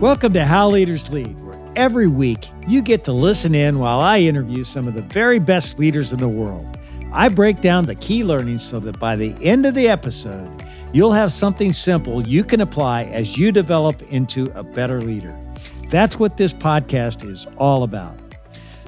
[0.00, 4.20] Welcome to How Leaders Lead, where every week you get to listen in while I
[4.20, 6.78] interview some of the very best leaders in the world.
[7.12, 10.52] I break down the key learnings so that by the end of the episode,
[10.92, 15.36] you'll have something simple you can apply as you develop into a better leader.
[15.88, 18.16] That's what this podcast is all about.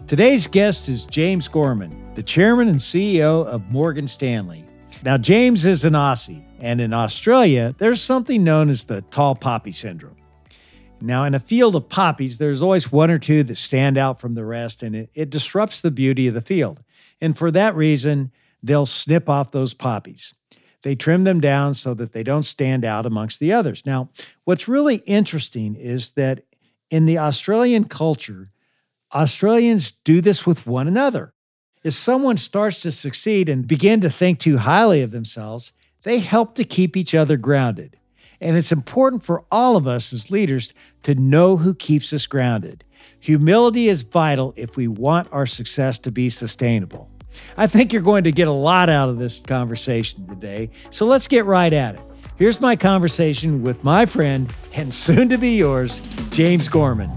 [0.06, 4.64] Today's guest is James Gorman, the chairman and CEO of Morgan Stanley.
[5.02, 9.72] Now, James is an Aussie, and in Australia, there's something known as the tall poppy
[9.72, 10.14] syndrome.
[11.02, 14.34] Now, in a field of poppies, there's always one or two that stand out from
[14.34, 16.82] the rest, and it, it disrupts the beauty of the field.
[17.20, 18.32] And for that reason,
[18.62, 20.34] they'll snip off those poppies.
[20.82, 23.84] They trim them down so that they don't stand out amongst the others.
[23.84, 24.10] Now,
[24.44, 26.44] what's really interesting is that
[26.90, 28.50] in the Australian culture,
[29.14, 31.34] Australians do this with one another.
[31.82, 35.72] If someone starts to succeed and begin to think too highly of themselves,
[36.02, 37.96] they help to keep each other grounded.
[38.40, 40.72] And it's important for all of us as leaders
[41.02, 42.84] to know who keeps us grounded.
[43.20, 47.10] Humility is vital if we want our success to be sustainable.
[47.56, 51.28] I think you're going to get a lot out of this conversation today, so let's
[51.28, 52.00] get right at it.
[52.36, 57.10] Here's my conversation with my friend and soon to be yours, James Gorman.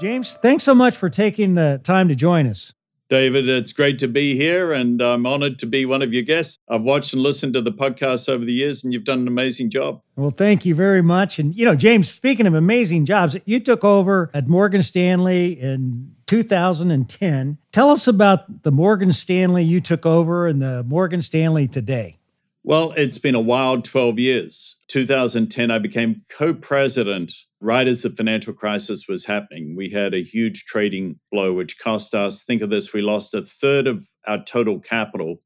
[0.00, 2.72] James, thanks so much for taking the time to join us.
[3.14, 6.58] David, it's great to be here and I'm honored to be one of your guests.
[6.68, 9.70] I've watched and listened to the podcast over the years and you've done an amazing
[9.70, 10.02] job.
[10.16, 11.38] Well, thank you very much.
[11.38, 16.12] And, you know, James, speaking of amazing jobs, you took over at Morgan Stanley in
[16.26, 17.58] 2010.
[17.70, 22.18] Tell us about the Morgan Stanley you took over and the Morgan Stanley today.
[22.66, 24.78] Well, it's been a wild 12 years.
[24.88, 29.76] 2010, I became co president right as the financial crisis was happening.
[29.76, 33.42] We had a huge trading blow, which cost us, think of this, we lost a
[33.42, 35.42] third of our total capital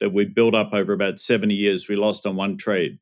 [0.00, 1.88] that we built up over about 70 years.
[1.88, 2.98] We lost on one trade.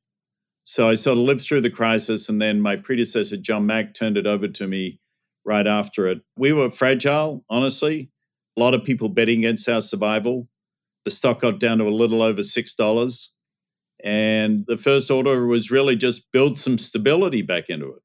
[0.65, 4.19] So I sort of lived through the crisis, and then my predecessor, John Mack, turned
[4.19, 5.01] it over to me
[5.47, 6.21] right after it.
[6.37, 8.11] We were fragile, honestly.
[8.59, 10.49] A lot of people betting against our survival.
[11.07, 13.29] The stock got down to a little over $6
[14.05, 18.03] and the first order was really just build some stability back into it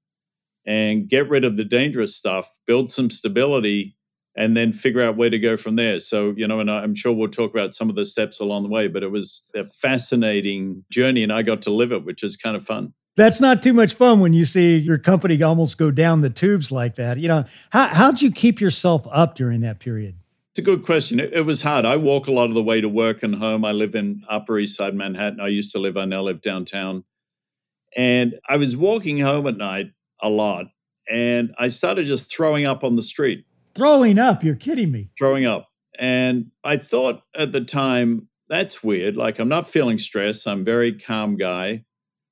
[0.66, 3.98] and get rid of the dangerous stuff, build some stability,
[4.36, 6.00] and then figure out where to go from there.
[6.00, 8.70] So, you know, and I'm sure we'll talk about some of the steps along the
[8.70, 12.38] way, but it was a fascinating journey and I got to live it, which is
[12.38, 12.94] kind of fun.
[13.18, 16.72] That's not too much fun when you see your company almost go down the tubes
[16.72, 17.18] like that.
[17.18, 20.16] You know, how, how'd you keep yourself up during that period?
[20.60, 21.22] It's a good question.
[21.22, 21.86] It, it, was hard.
[21.86, 23.64] I walk a lot of the way to work and home.
[23.64, 25.40] I live in Upper East Side Manhattan.
[25.40, 27.06] I used to live, I now live downtown.
[27.96, 30.66] And I was walking home at night a lot,
[31.10, 33.46] and I started just throwing up on the street.
[33.74, 34.44] Throwing up?
[34.44, 35.12] You're kidding me.
[35.18, 35.70] Throwing up.
[35.98, 39.16] And I thought at the time, that's weird.
[39.16, 40.46] Like, I'm not feeling stress.
[40.46, 41.86] I'm a very calm guy.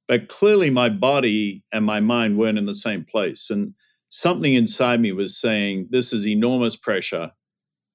[0.09, 3.49] But clearly, my body and my mind weren't in the same place.
[3.51, 3.73] And
[4.09, 7.31] something inside me was saying, this is enormous pressure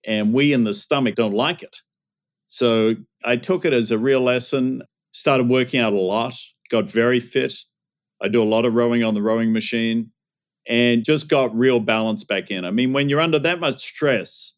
[0.07, 1.77] and we in the stomach don't like it.
[2.49, 4.83] So I took it as a real lesson,
[5.13, 6.35] started working out a lot,
[6.71, 7.55] got very fit.
[8.21, 10.11] I do a lot of rowing on the rowing machine
[10.69, 12.65] and just got real balance back in.
[12.65, 14.57] I mean, when you're under that much stress,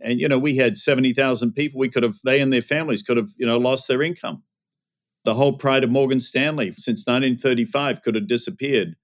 [0.00, 3.16] and you know, we had 70,000 people, we could have, they and their families could
[3.16, 4.42] have, you know, lost their income.
[5.24, 8.96] The whole pride of Morgan Stanley since 1935 could have disappeared.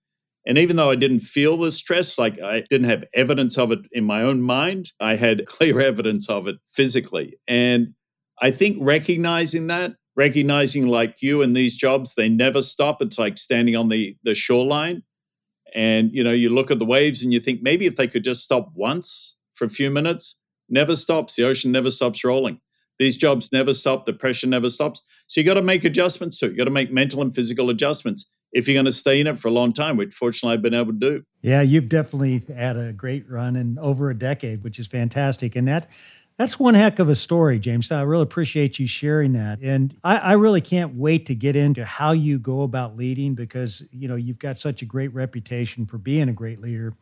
[0.48, 3.80] And even though I didn't feel the stress, like I didn't have evidence of it
[3.92, 7.38] in my own mind, I had clear evidence of it physically.
[7.46, 7.92] And
[8.40, 13.02] I think recognizing that, recognizing like you in these jobs, they never stop.
[13.02, 15.02] It's like standing on the, the shoreline.
[15.74, 18.24] And you know, you look at the waves and you think maybe if they could
[18.24, 21.36] just stop once for a few minutes, never stops.
[21.36, 22.58] The ocean never stops rolling.
[22.98, 24.06] These jobs never stop.
[24.06, 25.02] The pressure never stops.
[25.26, 26.50] So you got to make adjustments too.
[26.50, 29.38] You got to make mental and physical adjustments if you're going to stay in it
[29.38, 31.22] for a long time, which fortunately I've been able to do.
[31.42, 35.54] Yeah, you've definitely had a great run in over a decade, which is fantastic.
[35.56, 35.88] And that
[36.36, 37.90] that's one heck of a story, James.
[37.90, 39.58] I really appreciate you sharing that.
[39.60, 43.82] And I, I, really can't wait to get into how you go about leading because,
[43.90, 46.94] you know, you've got such a great reputation for being a great leader.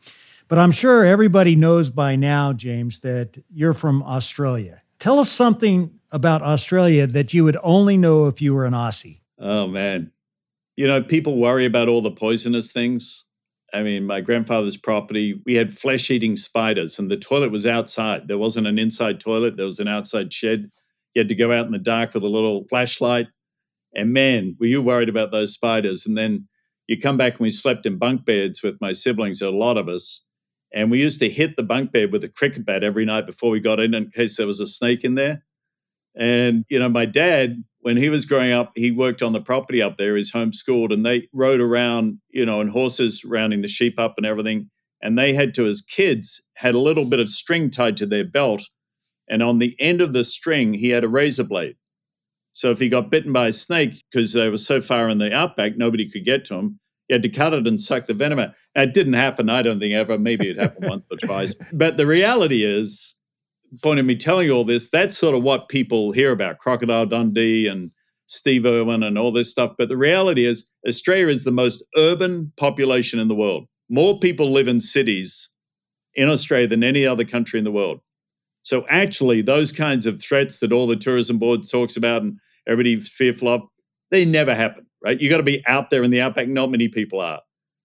[0.49, 4.81] But I'm sure everybody knows by now, James, that you're from Australia.
[4.99, 9.21] Tell us something about Australia that you would only know if you were an Aussie.
[9.39, 10.13] Oh, man
[10.77, 13.25] you know, people worry about all the poisonous things.
[13.73, 18.29] I mean, my grandfather's property, we had flesh eating spiders, and the toilet was outside.
[18.29, 20.71] There wasn't an inside toilet, there was an outside shed.
[21.15, 23.27] You had to go out in the dark with a little flashlight.
[23.95, 26.07] And man, were you worried about those spiders?
[26.07, 26.47] And then
[26.87, 29.89] you come back and we slept in bunk beds with my siblings, a lot of
[29.89, 30.23] us.
[30.75, 33.51] And we used to hit the bunk bed with a cricket bat every night before
[33.51, 35.43] we got in in case there was a snake in there.
[36.15, 39.81] And, you know, my dad when he was growing up, he worked on the property
[39.81, 40.17] up there.
[40.17, 44.27] He's homeschooled, and they rode around, you know, and horses rounding the sheep up and
[44.27, 44.69] everything.
[45.01, 48.25] And they had to, as kids, had a little bit of string tied to their
[48.25, 48.65] belt,
[49.29, 51.77] and on the end of the string, he had a razor blade.
[52.55, 55.33] So if he got bitten by a snake because they were so far in the
[55.33, 56.81] outback, nobody could get to him.
[57.07, 58.55] He had to cut it and suck the venom out.
[58.75, 60.19] It didn't happen, I don't think ever.
[60.19, 61.55] Maybe it happened once or twice.
[61.73, 63.16] But the reality is,
[63.83, 67.07] point of me telling you all this, that's sort of what people hear about Crocodile
[67.07, 67.91] Dundee and
[68.27, 69.73] Steve Irwin and all this stuff.
[69.79, 73.67] But the reality is, Australia is the most urban population in the world.
[73.89, 75.49] More people live in cities
[76.15, 78.01] in Australia than any other country in the world.
[78.63, 83.09] So actually, those kinds of threats that all the tourism board talks about and everybody's
[83.09, 83.63] fearful of,
[84.11, 85.21] they never happen, right?
[85.21, 86.49] You got to be out there in the outback.
[86.49, 87.41] Not many people are.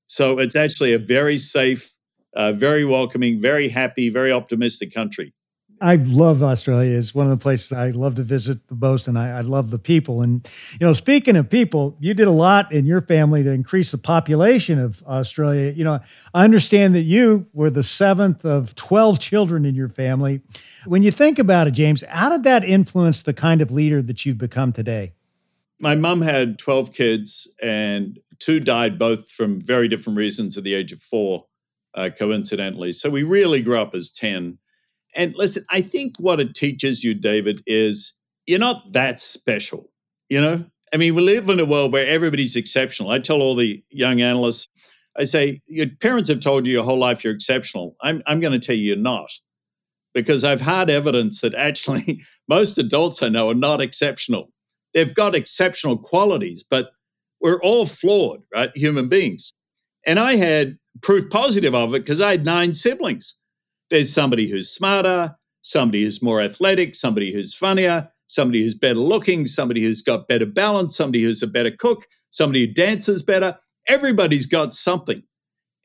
[0.07, 1.93] So it's actually a very safe,
[2.35, 5.33] uh, very welcoming, very happy, very optimistic country.
[5.81, 6.95] I love Australia.
[6.95, 9.71] It's one of the places I love to visit the most, and I, I, love
[9.71, 10.21] the people.
[10.21, 10.47] And
[10.79, 13.97] you know, speaking of people, you did a lot in your family to increase the
[13.97, 15.71] population of Australia.
[15.71, 15.99] You know,
[16.35, 20.41] I understand that you were the seventh of twelve children in your family.
[20.85, 24.23] When you think about it, James, how did that influence the kind of leader that
[24.23, 25.13] you've become today?
[25.79, 30.75] My mom had twelve kids, and two died both from very different reasons at the
[30.75, 31.47] age of four,
[31.95, 32.93] uh, coincidentally.
[32.93, 34.59] So we really grew up as ten
[35.15, 38.13] and listen, I think what it teaches you, David, is
[38.45, 39.89] you're not that special.
[40.29, 43.11] You know, I mean, we live in a world where everybody's exceptional.
[43.11, 44.71] I tell all the young analysts,
[45.17, 47.95] I say, your parents have told you your whole life you're exceptional.
[48.01, 49.29] I'm, I'm going to tell you you're not,
[50.13, 54.51] because I've had evidence that actually most adults I know are not exceptional.
[54.93, 56.91] They've got exceptional qualities, but
[57.39, 58.71] we're all flawed, right?
[58.75, 59.53] Human beings.
[60.05, 63.35] And I had proof positive of it because I had nine siblings.
[63.91, 69.47] There's somebody who's smarter, somebody who's more athletic, somebody who's funnier, somebody who's better looking,
[69.47, 73.59] somebody who's got better balance, somebody who's a better cook, somebody who dances better.
[73.87, 75.23] Everybody's got something.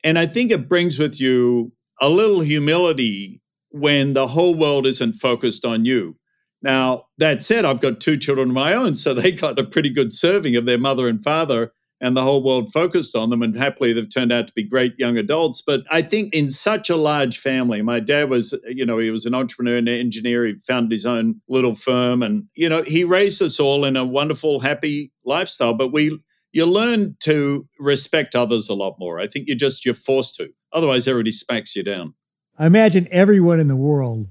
[0.03, 5.15] And I think it brings with you a little humility when the whole world isn't
[5.15, 6.17] focused on you.
[6.63, 9.91] Now, that said, I've got two children of my own, so they got a pretty
[9.91, 13.41] good serving of their mother and father and the whole world focused on them.
[13.41, 15.61] And happily, they've turned out to be great young adults.
[15.65, 19.25] But I think in such a large family, my dad was, you know, he was
[19.25, 20.45] an entrepreneur and engineer.
[20.45, 22.21] He founded his own little firm.
[22.21, 25.73] And, you know, he raised us all in a wonderful, happy lifestyle.
[25.73, 26.19] But we,
[26.51, 29.19] you learn to respect others a lot more.
[29.19, 30.49] I think you're just, you're forced to.
[30.73, 32.13] Otherwise, everybody smacks you down.
[32.59, 34.27] I imagine everyone in the world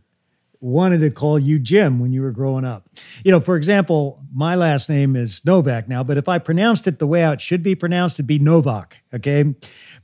[0.61, 2.88] wanted to call you Jim when you were growing up.
[3.25, 6.99] You know, for example, my last name is Novak now, but if I pronounced it
[6.99, 9.03] the way it should be pronounced, it'd be Novak.
[9.14, 9.55] Okay.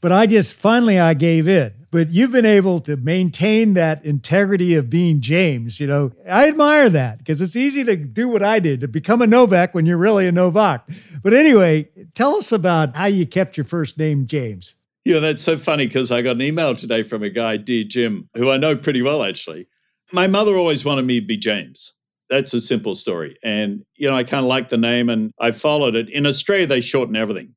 [0.00, 1.74] But I just finally I gave in.
[1.90, 5.78] But you've been able to maintain that integrity of being James.
[5.78, 9.20] You know, I admire that because it's easy to do what I did to become
[9.20, 10.88] a Novak when you're really a Novak.
[11.22, 14.76] But anyway, tell us about how you kept your first name James.
[15.04, 18.28] Yeah, that's so funny because I got an email today from a guy, Dear Jim,
[18.36, 19.66] who I know pretty well actually
[20.12, 21.94] my mother always wanted me to be James.
[22.28, 23.36] That's a simple story.
[23.42, 26.08] And, you know, I kind of like the name and I followed it.
[26.08, 27.54] In Australia, they shorten everything.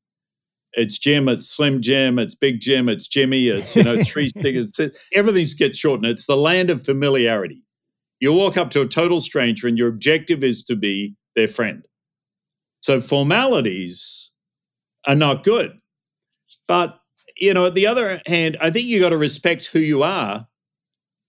[0.72, 4.78] It's Jim, it's Slim Jim, it's Big Jim, it's Jimmy, it's, you know, three stickers.
[5.14, 6.10] Everything gets shortened.
[6.10, 7.62] It's the land of familiarity.
[8.20, 11.86] You walk up to a total stranger and your objective is to be their friend.
[12.82, 14.30] So formalities
[15.06, 15.78] are not good.
[16.68, 16.98] But,
[17.36, 20.46] you know, at the other hand, I think you got to respect who you are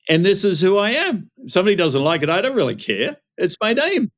[0.08, 1.30] and this is who I am.
[1.38, 3.18] If somebody doesn't like it, I don't really care.
[3.38, 4.12] It's my name.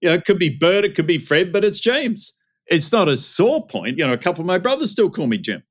[0.00, 2.32] You know, it could be Bert, it could be Fred, but it's James.
[2.66, 3.98] It's not a sore point.
[3.98, 5.62] You know, a couple of my brothers still call me Jim.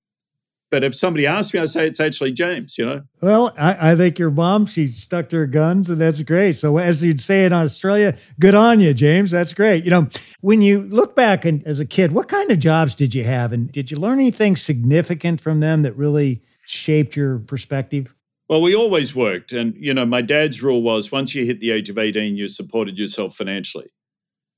[0.72, 3.01] But if somebody asks me, I say it's actually James, you know?
[3.22, 6.54] Well, I, I think your mom, she stuck to her guns, and that's great.
[6.58, 9.32] So, as you'd say in Australia, good on you, James.
[9.32, 9.84] That's great.
[9.84, 10.10] You know,
[10.42, 13.51] when you look back and as a kid, what kind of jobs did you have?
[13.51, 18.13] And did you learn anything significant from them that really shaped your perspective?
[18.50, 19.53] Well, we always worked.
[19.53, 22.48] And, you know, my dad's rule was once you hit the age of 18, you
[22.48, 23.89] supported yourself financially,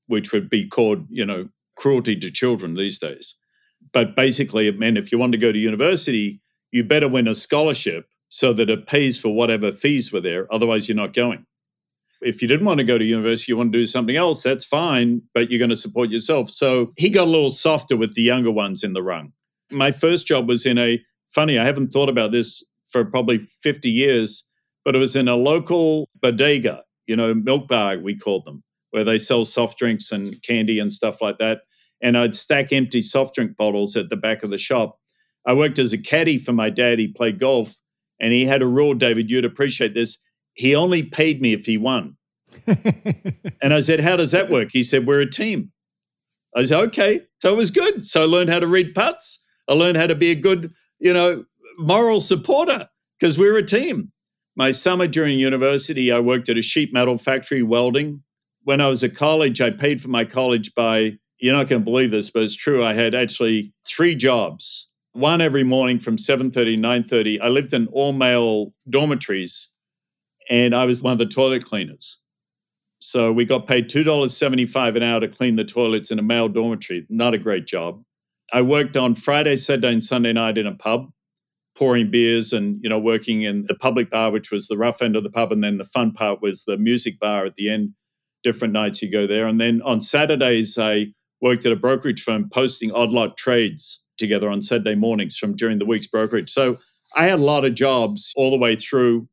[0.06, 3.34] which would be called, you know, cruelty to children these days.
[3.92, 7.34] But basically, it meant if you wanted to go to university, you better win a
[7.34, 10.52] scholarship so that it pays for whatever fees were there.
[10.52, 11.44] Otherwise, you're not going.
[12.22, 14.64] If you didn't want to go to university, you want to do something else, that's
[14.64, 16.50] fine, but you're going to support yourself.
[16.50, 19.32] So he got a little softer with the younger ones in the rung.
[19.70, 23.90] My first job was in a funny, I haven't thought about this for probably 50
[23.90, 24.46] years,
[24.84, 29.04] but it was in a local bodega, you know, milk bar, we called them, where
[29.04, 31.62] they sell soft drinks and candy and stuff like that.
[32.02, 34.98] And I'd stack empty soft drink bottles at the back of the shop.
[35.46, 36.98] I worked as a caddy for my dad.
[36.98, 37.74] He played golf,
[38.20, 40.18] and he had a rule, David, you'd appreciate this.
[40.54, 42.16] He only paid me if he won.
[43.62, 44.68] and I said, How does that work?
[44.72, 45.72] He said, We're a team.
[46.56, 47.22] I said, okay.
[47.40, 48.06] So it was good.
[48.06, 49.44] So I learned how to read putts.
[49.68, 51.44] I learned how to be a good, you know,
[51.78, 52.88] moral supporter
[53.18, 54.10] because we're a team.
[54.56, 58.22] My summer during university, I worked at a sheet metal factory welding.
[58.64, 61.84] When I was at college, I paid for my college by, you're not going to
[61.84, 62.84] believe this, but it's true.
[62.84, 66.62] I had actually three jobs, one every morning from 7.30 to
[67.14, 67.40] 9.30.
[67.40, 69.70] I lived in all male dormitories
[70.50, 72.18] and I was one of the toilet cleaners.
[73.00, 77.06] So we got paid $2.75 an hour to clean the toilets in a male dormitory.
[77.08, 78.02] Not a great job.
[78.52, 81.10] I worked on Friday, Saturday, and Sunday night in a pub
[81.76, 85.16] pouring beers and you know working in the public bar which was the rough end
[85.16, 87.90] of the pub and then the fun part was the music bar at the end.
[88.42, 89.46] Different nights you go there.
[89.46, 91.06] And then on saturdays i
[91.40, 95.78] worked at a brokerage firm posting odd lot trades together on saturday mornings from during
[95.78, 96.50] the week's brokerage.
[96.50, 96.78] So
[97.16, 99.28] i had a lot of jobs all the way through.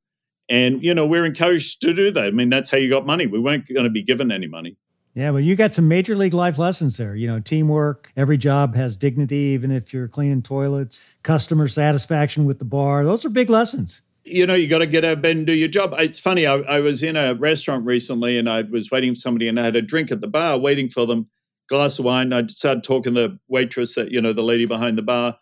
[0.50, 2.24] And you know we're encouraged to do that.
[2.24, 3.27] I mean that's how you got money.
[3.27, 4.77] We weren't going to be given any money
[5.13, 7.16] yeah, but you got some major league life lessons there.
[7.16, 12.60] You know, teamwork, every job has dignity, even if you're cleaning toilets, customer satisfaction with
[12.60, 13.04] the bar.
[13.04, 14.01] Those are big lessons.
[14.24, 15.96] You know, you got to get of and do your job.
[15.98, 19.48] It's funny, I, I was in a restaurant recently and I was waiting for somebody
[19.48, 21.28] and I had a drink at the bar, waiting for them,
[21.68, 22.32] glass of wine.
[22.32, 25.38] I started talking to the waitress, that you know, the lady behind the bar.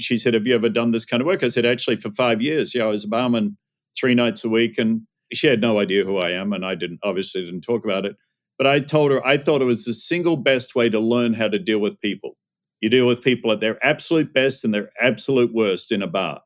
[0.00, 1.44] She said, Have you ever done this kind of work?
[1.44, 2.74] I said, Actually, for five years.
[2.74, 3.56] Yeah, I was a barman
[3.96, 4.78] three nights a week.
[4.78, 5.02] And
[5.32, 6.52] she had no idea who I am.
[6.52, 8.16] And I didn't, obviously, didn't talk about it.
[8.58, 11.48] But I told her I thought it was the single best way to learn how
[11.48, 12.36] to deal with people.
[12.80, 16.42] You deal with people at their absolute best and their absolute worst in a bar.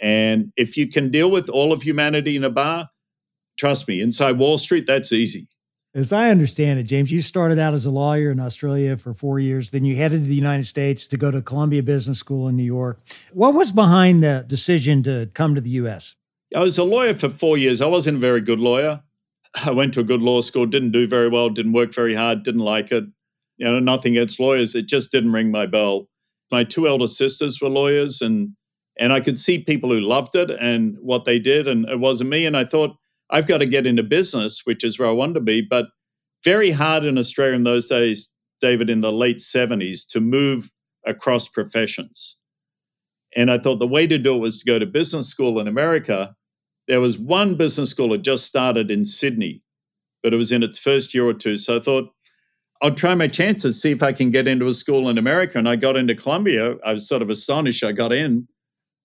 [0.00, 2.88] And if you can deal with all of humanity in a bar,
[3.58, 5.48] trust me, inside Wall Street, that's easy.
[5.92, 9.40] As I understand it, James, you started out as a lawyer in Australia for four
[9.40, 9.70] years.
[9.70, 12.62] Then you headed to the United States to go to Columbia Business School in New
[12.62, 13.00] York.
[13.32, 16.14] What was behind the decision to come to the U.S.?
[16.54, 17.80] I was a lawyer for four years.
[17.80, 19.02] I wasn't a very good lawyer.
[19.64, 22.44] I went to a good law school, didn't do very well, didn't work very hard,
[22.44, 23.04] didn't like it.
[23.58, 24.74] You know, nothing against lawyers.
[24.74, 26.08] It just didn't ring my bell.
[26.50, 28.50] My two elder sisters were lawyers, and
[28.98, 32.30] and I could see people who loved it and what they did, and it wasn't
[32.30, 32.46] me.
[32.46, 32.96] And I thought
[33.30, 35.60] I've got to get into business, which is where I wanted to be.
[35.60, 35.86] But
[36.44, 38.30] very hard in Australia in those days,
[38.60, 40.70] David, in the late '70s, to move
[41.06, 42.36] across professions.
[43.36, 45.68] And I thought the way to do it was to go to business school in
[45.68, 46.34] America
[46.90, 49.62] there was one business school that just started in Sydney,
[50.24, 51.56] but it was in its first year or two.
[51.56, 52.12] So I thought,
[52.82, 55.56] I'll try my chances, see if I can get into a school in America.
[55.56, 56.74] And I got into Columbia.
[56.84, 58.48] I was sort of astonished I got in.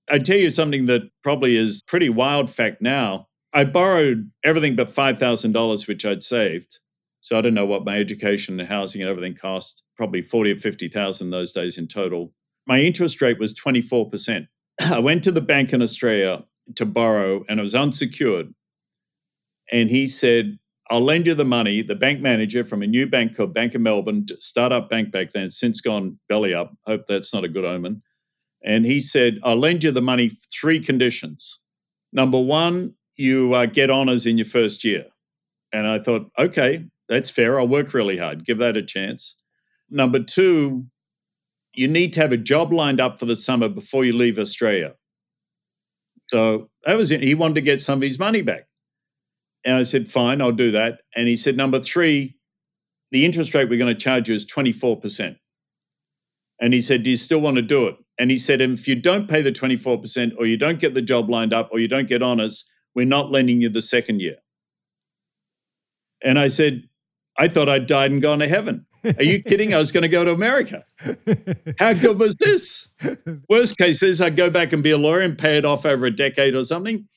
[0.09, 3.27] I tell you something that probably is pretty wild fact now.
[3.53, 6.79] I borrowed everything but $5,000, which I'd saved.
[7.21, 10.59] So I don't know what my education and housing and everything cost, probably 40 or
[10.59, 12.33] 50,000 those days in total.
[12.65, 14.47] My interest rate was 24%.
[14.79, 16.43] I went to the bank in Australia
[16.75, 18.53] to borrow and it was unsecured.
[19.71, 20.57] And he said,
[20.89, 21.81] I'll lend you the money.
[21.81, 25.49] The bank manager from a new bank called Bank of Melbourne, startup bank back then,
[25.49, 26.75] since gone belly up.
[26.85, 28.01] Hope that's not a good omen.
[28.63, 31.59] And he said, I'll lend you the money, three conditions.
[32.13, 35.05] Number one, you uh, get honors in your first year.
[35.73, 37.59] And I thought, okay, that's fair.
[37.59, 39.37] I'll work really hard, give that a chance.
[39.89, 40.85] Number two,
[41.73, 44.93] you need to have a job lined up for the summer before you leave Australia.
[46.27, 47.21] So that was it.
[47.21, 48.67] He wanted to get some of his money back.
[49.65, 50.99] And I said, fine, I'll do that.
[51.15, 52.37] And he said, number three,
[53.11, 55.37] the interest rate we're going to charge you is 24%.
[56.59, 57.95] And he said, do you still want to do it?
[58.17, 61.29] And he said, if you don't pay the 24% or you don't get the job
[61.29, 64.37] lined up or you don't get honors, we're not lending you the second year.
[66.23, 66.83] And I said,
[67.37, 68.85] I thought I'd died and gone to heaven.
[69.17, 69.73] Are you kidding?
[69.73, 70.83] I was going to go to America.
[71.79, 72.87] How good was this?
[73.49, 76.05] Worst case is I'd go back and be a lawyer and pay it off over
[76.05, 77.07] a decade or something.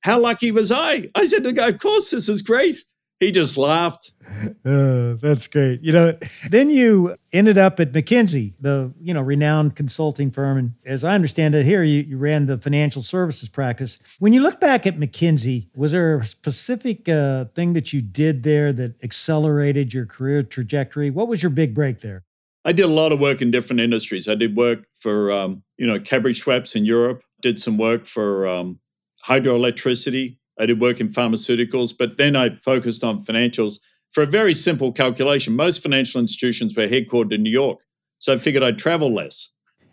[0.00, 1.08] How lucky was I?
[1.14, 2.84] I said to the guy, Of course, this is great.
[3.20, 4.12] He just laughed.
[4.66, 5.82] Uh, that's great.
[5.82, 6.18] You know,
[6.48, 11.14] then you ended up at McKinsey, the you know renowned consulting firm, and as I
[11.14, 13.98] understand it, here you, you ran the financial services practice.
[14.18, 18.42] When you look back at McKinsey, was there a specific uh, thing that you did
[18.42, 21.10] there that accelerated your career trajectory?
[21.10, 22.24] What was your big break there?
[22.64, 24.26] I did a lot of work in different industries.
[24.26, 27.22] I did work for um, you know Cadbury Schweppes in Europe.
[27.42, 28.80] Did some work for um,
[29.26, 33.80] hydroelectricity I did work in pharmaceuticals, but then I focused on financials
[34.12, 35.56] for a very simple calculation.
[35.56, 37.80] Most financial institutions were headquartered in New York.
[38.18, 39.50] So I figured I'd travel less.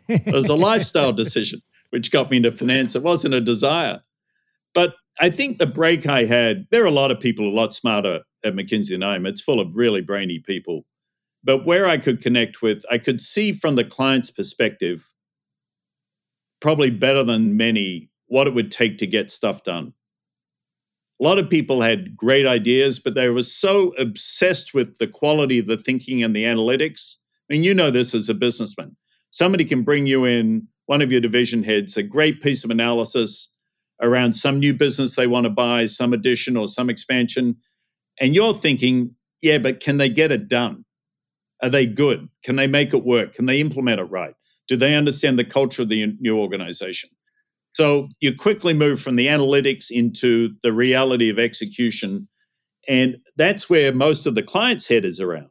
[0.07, 2.95] It was a lifestyle decision, which got me into finance.
[2.95, 4.01] It wasn't a desire.
[4.73, 7.73] But I think the break I had, there are a lot of people a lot
[7.73, 9.25] smarter at McKinsey than I am.
[9.25, 10.85] It's full of really brainy people.
[11.43, 15.09] But where I could connect with, I could see from the client's perspective,
[16.61, 19.93] probably better than many, what it would take to get stuff done
[21.21, 25.59] a lot of people had great ideas, but they were so obsessed with the quality
[25.59, 27.15] of the thinking and the analytics
[27.51, 28.95] mean, you know this as a businessman.
[29.31, 33.51] Somebody can bring you in, one of your division heads, a great piece of analysis
[34.01, 37.57] around some new business they want to buy, some addition or some expansion.
[38.19, 40.85] And you're thinking, yeah, but can they get it done?
[41.61, 42.29] Are they good?
[42.43, 43.35] Can they make it work?
[43.35, 44.33] Can they implement it right?
[44.67, 47.09] Do they understand the culture of the new organization?
[47.73, 52.27] So you quickly move from the analytics into the reality of execution.
[52.87, 55.49] And that's where most of the client's head is around.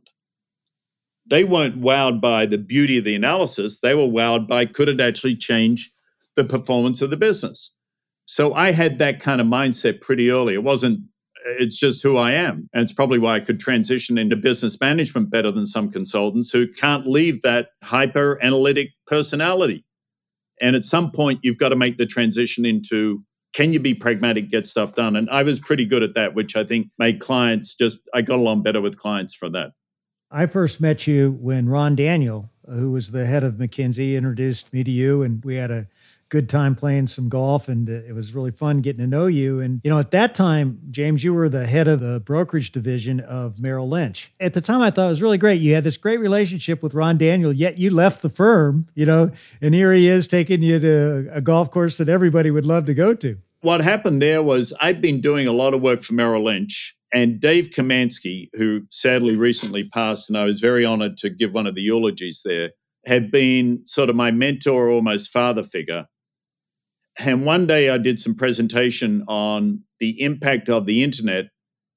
[1.29, 3.79] They weren't wowed by the beauty of the analysis.
[3.81, 5.91] They were wowed by could it actually change
[6.37, 7.75] the performance of the business?
[8.27, 10.55] So I had that kind of mindset pretty early.
[10.55, 11.00] It wasn't,
[11.59, 12.69] it's just who I am.
[12.73, 16.73] And it's probably why I could transition into business management better than some consultants who
[16.73, 19.85] can't leave that hyper analytic personality.
[20.61, 24.50] And at some point, you've got to make the transition into can you be pragmatic,
[24.50, 25.17] get stuff done?
[25.17, 28.38] And I was pretty good at that, which I think made clients just, I got
[28.38, 29.73] along better with clients for that.
[30.31, 34.85] I first met you when Ron Daniel, who was the head of McKinsey, introduced me
[34.85, 35.88] to you, and we had a
[36.31, 39.61] good time playing some golf and it was really fun getting to know you.
[39.61, 43.21] And you know at that time james you were the head of the brokerage division
[43.21, 44.33] of merrill lynch.
[44.41, 45.61] At the time i thought it was really great.
[45.61, 49.31] You had this great relationship with ron daniel yet you left the firm you know
[49.61, 52.95] and here he is taking you to a golf course that everybody would love to
[52.95, 53.37] go to.
[53.63, 57.41] What happened there was i'd been doing a lot of work for merrill lynch and
[57.41, 61.75] Dave Komansky, who sadly recently passed, and I was very honored to give one of
[61.75, 62.71] the eulogies there,
[63.05, 66.07] had been sort of my mentor, almost father figure.
[67.19, 71.47] And one day I did some presentation on the impact of the internet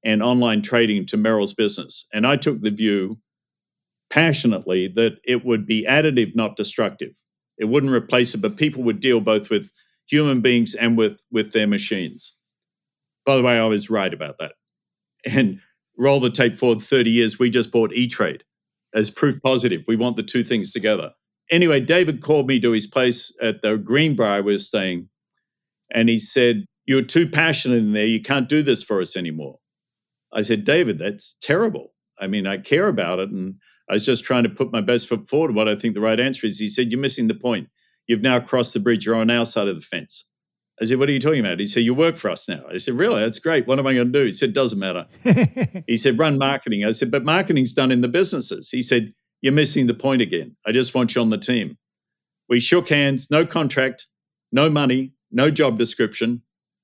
[0.04, 2.08] and online trading to Merrill's business.
[2.14, 3.20] And I took the view
[4.10, 7.12] passionately that it would be additive, not destructive.
[7.58, 9.72] It wouldn't replace it, but people would deal both with
[10.08, 12.36] human beings and with, with their machines.
[13.26, 14.54] By the way, I was right about that
[15.26, 15.60] and
[15.98, 18.44] roll the tape forward 30 years, we just bought E Trade
[18.94, 19.84] as proof positive.
[19.88, 21.12] We want the two things together.
[21.52, 25.10] Anyway, David called me to his place at the Greenbrier I was staying,
[25.94, 28.06] and he said, You're too passionate in there.
[28.06, 29.60] You can't do this for us anymore.
[30.34, 31.94] I said, David, that's terrible.
[32.20, 33.30] I mean, I care about it.
[33.30, 33.56] And
[33.90, 36.20] I was just trying to put my best foot forward what I think the right
[36.20, 36.60] answer is.
[36.60, 37.70] He said, You're missing the point.
[38.08, 39.06] You've now crossed the bridge.
[39.06, 40.26] You're on our side of the fence.
[40.82, 41.60] I said, What are you talking about?
[41.60, 42.64] He said, You work for us now.
[42.70, 43.22] I said, Really?
[43.22, 43.68] That's great.
[43.68, 44.26] What am I going to do?
[44.26, 45.06] He said, Doesn't matter.
[45.88, 46.86] he said, Run marketing.
[46.86, 48.70] I said, But marketing's done in the businesses.
[48.70, 50.58] He said, You're missing the point again.
[50.66, 51.78] I just want you on the team.
[52.50, 54.08] We shook hands, no contract,
[54.52, 56.42] no money, no job description,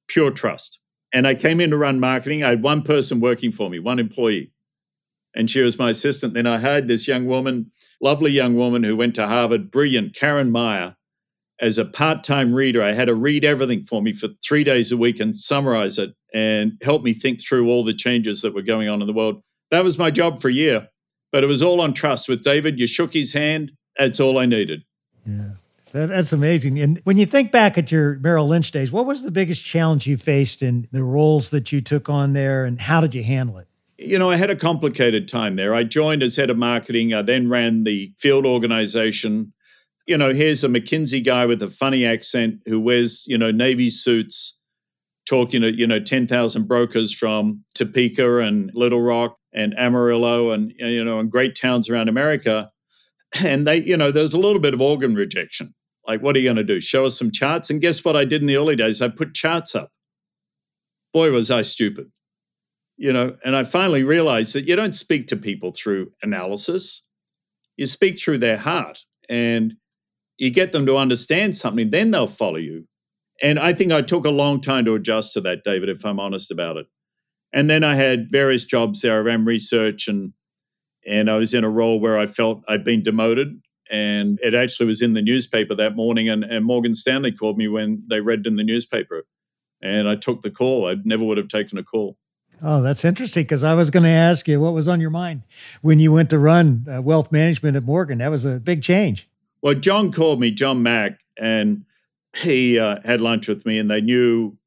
[0.09, 0.79] pure trust.
[1.13, 2.43] And I came in to run marketing.
[2.43, 4.51] I had one person working for me, one employee.
[5.35, 6.35] And she was my assistant.
[6.35, 10.51] Then I hired this young woman, lovely young woman who went to Harvard, brilliant, Karen
[10.51, 10.95] Meyer
[11.61, 14.97] as a part-time reader i had to read everything for me for three days a
[14.97, 18.89] week and summarize it and help me think through all the changes that were going
[18.89, 20.87] on in the world that was my job for a year
[21.31, 22.27] but it was all on trust.
[22.27, 23.71] With david you shook his hand.
[23.97, 24.83] That's all i needed.
[25.25, 25.51] Yeah.
[25.91, 26.79] That, that's amazing.
[26.79, 30.07] And when you think back at your merrill lynch days what was the biggest challenge
[30.07, 33.57] you faced in the roles that you took on there and how did you handle
[33.57, 33.67] it?
[33.97, 35.75] You know, I had a complicated time there.
[35.75, 37.13] I joined as head of marketing.
[37.13, 39.51] I then ran the field organization.
[40.07, 43.89] You know, here's a McKinsey guy with a funny accent who wears, you know, Navy
[43.89, 44.57] suits,
[45.27, 51.03] talking to, you know, 10,000 brokers from Topeka and Little Rock and Amarillo and, you
[51.03, 52.71] know, and great towns around America.
[53.33, 55.73] And they, you know, there's a little bit of organ rejection.
[56.07, 56.81] Like, what are you going to do?
[56.81, 57.69] Show us some charts?
[57.69, 59.01] And guess what I did in the early days?
[59.01, 59.91] I put charts up.
[61.13, 62.11] Boy, was I stupid.
[62.97, 67.05] You know, and I finally realized that you don't speak to people through analysis,
[67.77, 68.97] you speak through their heart.
[69.29, 69.73] And
[70.39, 72.85] you get them to understand something, then they'll follow you.
[73.43, 76.19] And I think I took a long time to adjust to that, David, if I'm
[76.19, 76.87] honest about it.
[77.51, 79.17] And then I had various jobs there.
[79.17, 80.33] I ran research and
[81.07, 83.59] and I was in a role where I felt I'd been demoted.
[83.91, 86.29] And it actually was in the newspaper that morning.
[86.29, 89.25] And, and Morgan Stanley called me when they read in the newspaper.
[89.81, 90.87] And I took the call.
[90.87, 92.17] I never would have taken a call.
[92.61, 95.43] Oh, that's interesting because I was going to ask you what was on your mind
[95.81, 98.17] when you went to run uh, wealth management at Morgan.
[98.17, 99.29] That was a big change.
[99.61, 101.85] Well, John called me, John Mack, and
[102.35, 104.57] he uh, had lunch with me, and they knew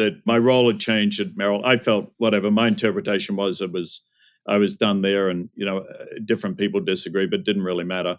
[0.00, 1.64] that my role had changed at Merrill.
[1.64, 4.02] I felt whatever my interpretation was, it was
[4.48, 5.84] I was done there, and you know,
[6.24, 8.18] different people disagree, but it didn't really matter.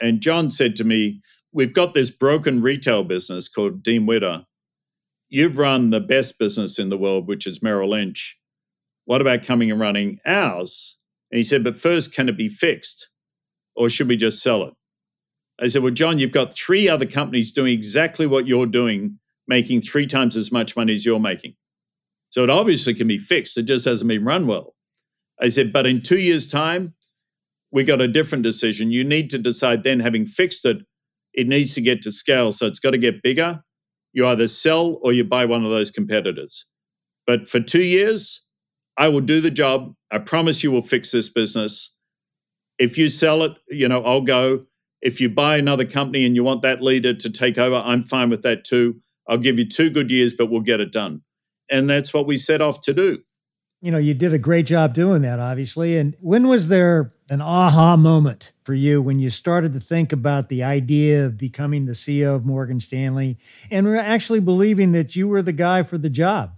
[0.00, 4.44] And John said to me, "We've got this broken retail business called Dean Witter.
[5.30, 8.38] You've run the best business in the world, which is Merrill Lynch.
[9.06, 10.98] What about coming and running ours?"
[11.30, 13.08] And he said, "But first, can it be fixed,
[13.76, 14.74] or should we just sell it?"
[15.60, 19.18] I said, Well, John, you've got three other companies doing exactly what you're doing,
[19.52, 21.54] making three times as much money as you're making.
[22.30, 23.58] So it obviously can be fixed.
[23.58, 24.74] It just hasn't been run well.
[25.40, 26.94] I said, But in two years' time,
[27.70, 28.90] we got a different decision.
[28.90, 30.78] You need to decide then, having fixed it,
[31.34, 32.52] it needs to get to scale.
[32.52, 33.62] So it's got to get bigger.
[34.14, 36.66] You either sell or you buy one of those competitors.
[37.26, 38.46] But for two years,
[38.96, 39.94] I will do the job.
[40.10, 41.94] I promise you will fix this business.
[42.78, 44.66] If you sell it, you know, I'll go.
[45.02, 48.30] If you buy another company and you want that leader to take over, I'm fine
[48.30, 49.00] with that too.
[49.28, 51.22] I'll give you two good years, but we'll get it done.
[51.70, 53.22] And that's what we set off to do
[53.82, 55.98] you know, you did a great job doing that, obviously.
[55.98, 60.48] And when was there an aha moment for you when you started to think about
[60.48, 63.38] the idea of becoming the CEO of Morgan Stanley
[63.72, 66.52] and were actually believing that you were the guy for the job?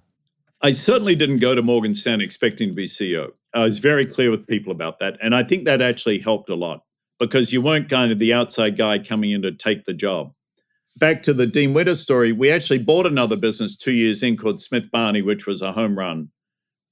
[0.61, 3.31] I certainly didn't go to Morgan Stanley expecting to be CEO.
[3.55, 5.17] I was very clear with people about that.
[5.23, 6.85] And I think that actually helped a lot
[7.19, 10.35] because you weren't kind of the outside guy coming in to take the job.
[10.97, 14.61] Back to the Dean Witter story, we actually bought another business two years in called
[14.61, 16.29] Smith Barney, which was a home run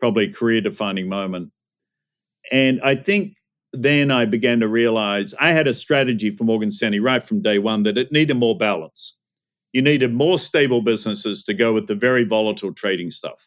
[0.00, 1.52] probably career defining moment.
[2.50, 3.34] And I think
[3.72, 7.58] then I began to realize I had a strategy for Morgan Stanley right from day
[7.58, 9.16] one that it needed more balance.
[9.72, 13.46] You needed more stable businesses to go with the very volatile trading stuff.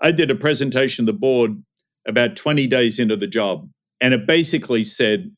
[0.00, 1.60] I did a presentation to the board
[2.06, 3.68] about 20 days into the job,
[4.00, 5.30] and it basically said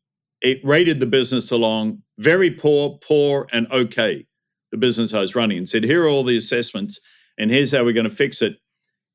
[0.42, 4.26] it rated the business along very poor, poor, and okay,
[4.70, 7.00] the business I was running, and said, here are all the assessments,
[7.38, 8.56] and here's how we're going to fix it.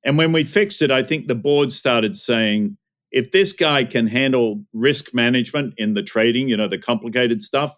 [0.04, 2.78] And when we fixed it, I think the board started saying,
[3.12, 7.74] if this guy can handle risk management in the trading, you know, the complicated stuff,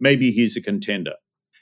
[0.00, 1.14] maybe he's a contender.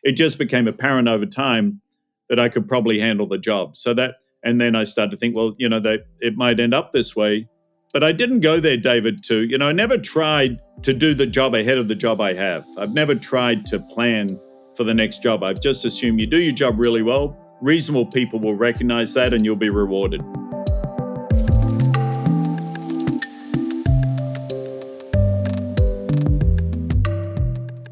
[0.03, 1.81] It just became apparent over time
[2.29, 3.77] that I could probably handle the job.
[3.77, 6.75] So that, and then I started to think, well, you know, that it might end
[6.75, 7.49] up this way.
[7.93, 11.27] But I didn't go there, David, to, you know, I never tried to do the
[11.27, 12.65] job ahead of the job I have.
[12.79, 14.41] I've never tried to plan
[14.75, 15.43] for the next job.
[15.43, 19.45] I've just assumed you do your job really well, reasonable people will recognize that and
[19.45, 20.23] you'll be rewarded.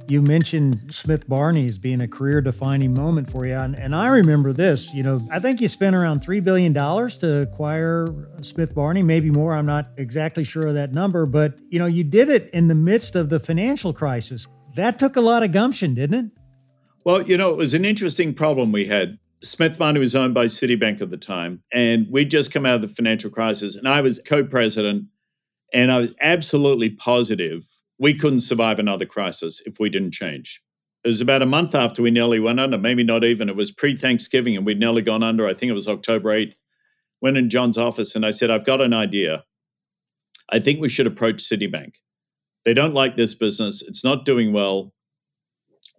[0.09, 3.55] You mentioned Smith Barney as being a career defining moment for you.
[3.55, 7.43] And, and, I remember this, you know, I think you spent around $3 billion to
[7.43, 8.09] acquire
[8.43, 9.55] Smith Barney, maybe more.
[9.55, 12.75] I'm not exactly sure of that number, but, you know, you did it in the
[12.75, 14.49] midst of the financial crisis.
[14.75, 16.40] That took a lot of gumption, didn't it?
[17.05, 19.19] Well, you know, it was an interesting problem we had.
[19.43, 22.83] Smith Barney was owned by Citibank at the time, and we'd just come out of
[22.83, 25.07] the financial crisis, and I was co-president,
[25.73, 27.65] and I was absolutely positive
[27.99, 30.61] we couldn't survive another crisis if we didn't change.
[31.05, 33.51] It was about a month after we nearly went under, maybe not even.
[33.51, 35.47] It was pre-Thanksgiving, and we'd nearly gone under.
[35.47, 36.57] I think it was October 8th.
[37.21, 39.45] Went in John's office, and I said, "I've got an idea.
[40.51, 41.93] I think we should approach Citibank.
[42.65, 43.83] They don't like this business.
[43.83, 44.93] It's not doing well.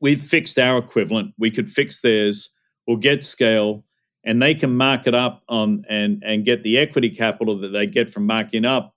[0.01, 1.33] We've fixed our equivalent.
[1.37, 2.49] We could fix theirs."
[2.87, 3.85] We'll get scale
[4.23, 7.87] and they can mark it up on and and get the equity capital that they
[7.87, 8.95] get from marking up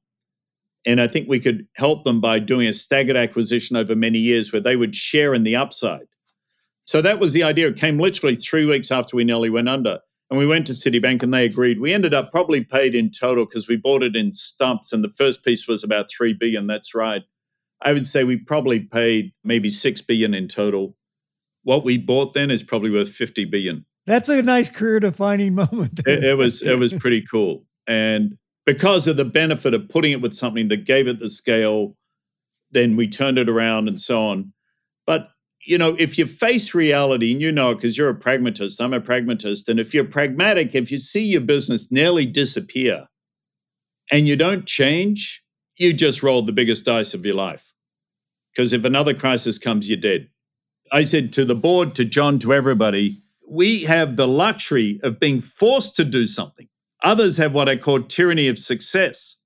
[0.86, 4.52] and i think we could help them by doing a staggered acquisition over many years
[4.52, 6.06] where they would share in the upside
[6.84, 9.98] so that was the idea it came literally three weeks after we nearly went under
[10.30, 13.44] and we went to citibank and they agreed we ended up probably paid in total
[13.44, 16.94] because we bought it in stumps and the first piece was about 3 billion that's
[16.94, 17.22] right
[17.84, 20.96] i would say we probably paid maybe 6 billion in total
[21.64, 23.84] what we bought then is probably worth 50 billion.
[24.06, 26.00] That's a nice career defining moment.
[26.06, 27.64] it, it was it was pretty cool.
[27.86, 31.96] And because of the benefit of putting it with something that gave it the scale,
[32.70, 34.52] then we turned it around and so on.
[35.06, 35.28] But
[35.66, 39.00] you know, if you face reality, and you know, because you're a pragmatist, I'm a
[39.00, 43.06] pragmatist, and if you're pragmatic, if you see your business nearly disappear
[44.12, 45.42] and you don't change,
[45.78, 47.73] you just rolled the biggest dice of your life.
[48.54, 50.28] Because if another crisis comes, you're dead.
[50.92, 55.40] I said to the board, to John, to everybody, we have the luxury of being
[55.40, 56.68] forced to do something.
[57.02, 59.36] Others have what I call tyranny of success.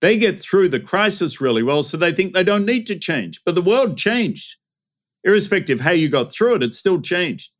[0.00, 3.40] They get through the crisis really well, so they think they don't need to change.
[3.44, 4.56] But the world changed.
[5.24, 7.50] Irrespective of how you got through it, it still changed.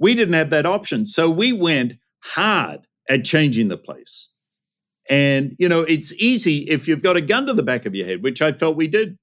[0.00, 1.06] We didn't have that option.
[1.06, 4.30] So we went hard at changing the place.
[5.08, 8.06] And, you know, it's easy if you've got a gun to the back of your
[8.06, 9.16] head, which I felt we did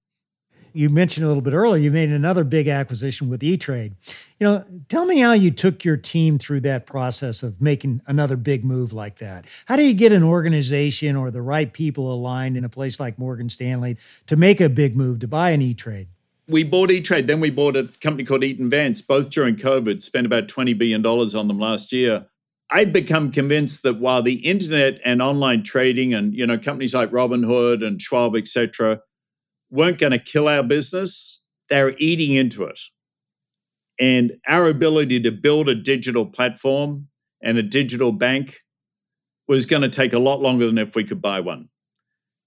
[0.74, 3.96] you mentioned a little bit earlier, you made another big acquisition with E-Trade.
[4.40, 8.38] You know, tell me how you took your team through that process of making another
[8.38, 9.46] big move like that.
[9.66, 13.20] How do you get an organization or the right people aligned in a place like
[13.20, 16.08] Morgan Stanley to make a big move to buy an E-Trade?
[16.48, 20.26] We bought E-Trade, then we bought a company called Eaton Vance, both during COVID, spent
[20.26, 22.26] about $20 billion on them last year.
[22.72, 27.10] I'd become convinced that while the internet and online trading and you know companies like
[27.12, 29.02] Robinhood and Schwab, et cetera,
[29.72, 32.80] weren't going to kill our business, they were eating into it.
[34.00, 37.08] And our ability to build a digital platform
[37.44, 38.60] and a digital bank
[39.48, 41.70] was going to take a lot longer than if we could buy one.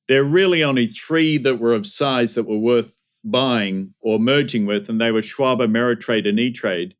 [0.08, 4.66] there are really only three that were of size that were worth buying or merging
[4.66, 6.94] with, and they were Schwab, Ameritrade, and E Trade.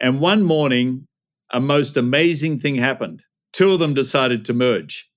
[0.00, 1.06] And one morning,
[1.52, 3.22] a most amazing thing happened.
[3.52, 5.10] Two of them decided to merge.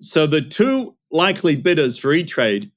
[0.00, 2.70] So the two likely bidders for E Trade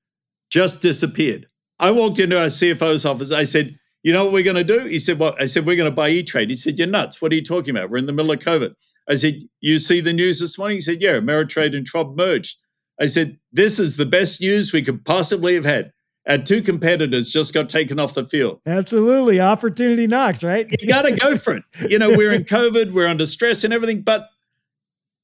[0.49, 1.47] just disappeared.
[1.79, 3.31] I walked into our CFO's office.
[3.31, 4.85] I said, You know what we're going to do?
[4.85, 5.35] He said, What?
[5.35, 6.49] Well, I said, We're going to buy E Trade.
[6.49, 7.21] He said, You're nuts.
[7.21, 7.89] What are you talking about?
[7.89, 8.73] We're in the middle of COVID.
[9.09, 10.77] I said, You see the news this morning?
[10.77, 12.57] He said, Yeah, Ameritrade and Schwab merged.
[12.99, 15.91] I said, This is the best news we could possibly have had.
[16.27, 18.59] Our two competitors just got taken off the field.
[18.65, 19.39] Absolutely.
[19.39, 20.67] Opportunity knocked, right?
[20.81, 21.63] you got to go for it.
[21.89, 24.27] You know, we're in COVID, we're under stress and everything, but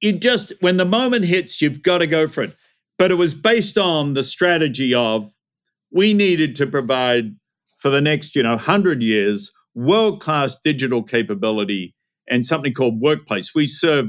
[0.01, 2.55] it just, when the moment hits, you've got to go for it.
[3.03, 5.29] But it was based on the strategy of
[5.91, 7.35] we needed to provide
[7.77, 11.95] for the next, you know, 100 years world class digital capability
[12.29, 13.53] and something called Workplace.
[13.53, 14.05] We serve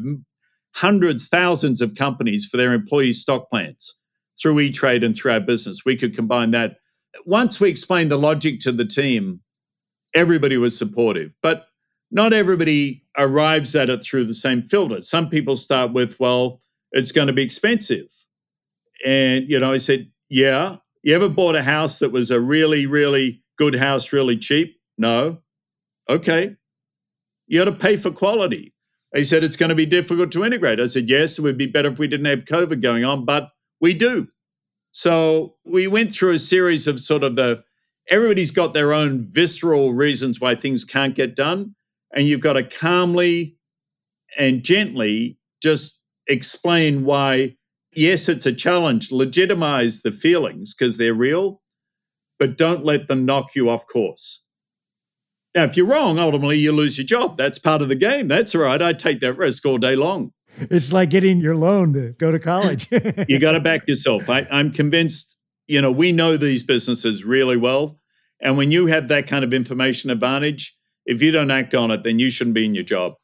[0.70, 3.96] hundreds, thousands of companies for their employee stock plans
[4.40, 5.85] through E-Trade and through our business.
[5.85, 6.76] We could combine that.
[7.26, 9.40] Once we explained the logic to the team,
[10.14, 11.33] everybody was supportive.
[11.42, 11.66] But
[12.12, 15.02] not everybody arrives at it through the same filter.
[15.02, 18.07] Some people start with, well, it's going to be expensive.
[19.04, 20.76] And, you know, I said, yeah.
[21.02, 24.76] You ever bought a house that was a really, really good house, really cheap?
[24.96, 25.38] No.
[26.08, 26.56] Okay.
[27.46, 28.72] You got to pay for quality.
[29.14, 30.80] He said it's going to be difficult to integrate.
[30.80, 33.50] I said, yes, it would be better if we didn't have COVID going on, but
[33.80, 34.28] we do.
[34.92, 37.62] So we went through a series of sort of the
[38.08, 41.74] everybody's got their own visceral reasons why things can't get done.
[42.12, 43.56] And you've got to calmly
[44.38, 47.56] and gently just explain why,
[47.96, 51.61] yes, it's a challenge, legitimize the feelings because they're real,
[52.38, 54.42] but don't let them knock you off course.
[55.54, 57.37] Now, if you're wrong, ultimately you lose your job.
[57.37, 58.26] That's part of the game.
[58.26, 58.80] That's all right.
[58.80, 60.33] I take that risk all day long.
[60.57, 62.88] It's like getting your loan to go to college.
[63.28, 64.28] you got to back yourself.
[64.28, 67.98] I, I'm convinced, you know, we know these businesses really well.
[68.40, 70.76] And when you have that kind of information advantage,
[71.07, 73.14] if you don't act on it, then you shouldn't be in your job.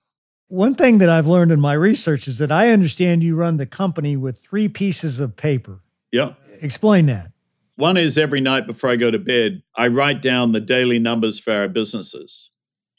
[0.50, 3.66] One thing that I've learned in my research is that I understand you run the
[3.66, 5.78] company with three pieces of paper.
[6.10, 6.32] Yeah.
[6.60, 7.30] Explain that.
[7.76, 11.38] One is every night before I go to bed, I write down the daily numbers
[11.38, 12.50] for our businesses.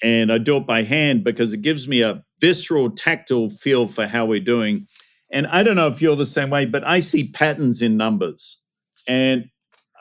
[0.01, 4.07] And I do it by hand because it gives me a visceral, tactile feel for
[4.07, 4.87] how we're doing.
[5.29, 8.61] And I don't know if you're the same way, but I see patterns in numbers.
[9.09, 9.49] And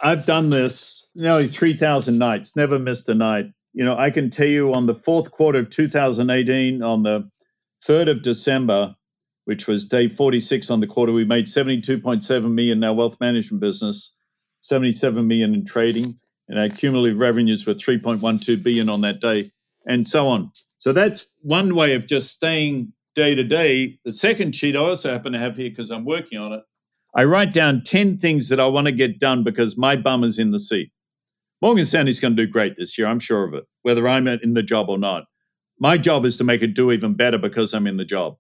[0.01, 3.47] I've done this nearly 3,000 nights, never missed a night.
[3.73, 7.29] You know, I can tell you on the fourth quarter of 2018, on the
[7.87, 8.95] 3rd of December,
[9.45, 13.61] which was day 46 on the quarter, we made 72.7 million in our wealth management
[13.61, 14.13] business.
[14.61, 19.51] 77 million in trading, and our cumulative revenues were 3.12 billion on that day,
[19.87, 20.53] and so on.
[20.79, 23.99] So that's one way of just staying day to day.
[24.05, 26.63] The second sheet I also happen to have here because I'm working on it.
[27.15, 30.39] I write down 10 things that I want to get done because my bum is
[30.39, 30.93] in the seat.
[31.61, 34.55] Morgan Stanley's going to do great this year, I'm sure of it, whether I'm in
[34.55, 35.25] the job or not.
[35.81, 38.37] My job is to make it do even better because I'm in the job.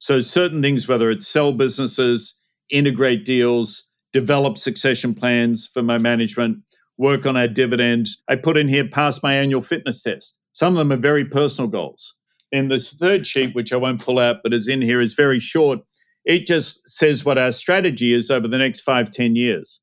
[0.00, 6.58] So, certain things, whether it's sell businesses, integrate deals, develop succession plans for my management,
[6.98, 8.08] work on our dividend.
[8.28, 10.36] I put in here pass my annual fitness test.
[10.52, 12.14] Some of them are very personal goals.
[12.52, 15.40] And the third sheet, which I won't pull out, but is in here, is very
[15.40, 15.80] short.
[16.24, 19.80] It just says what our strategy is over the next five, ten years.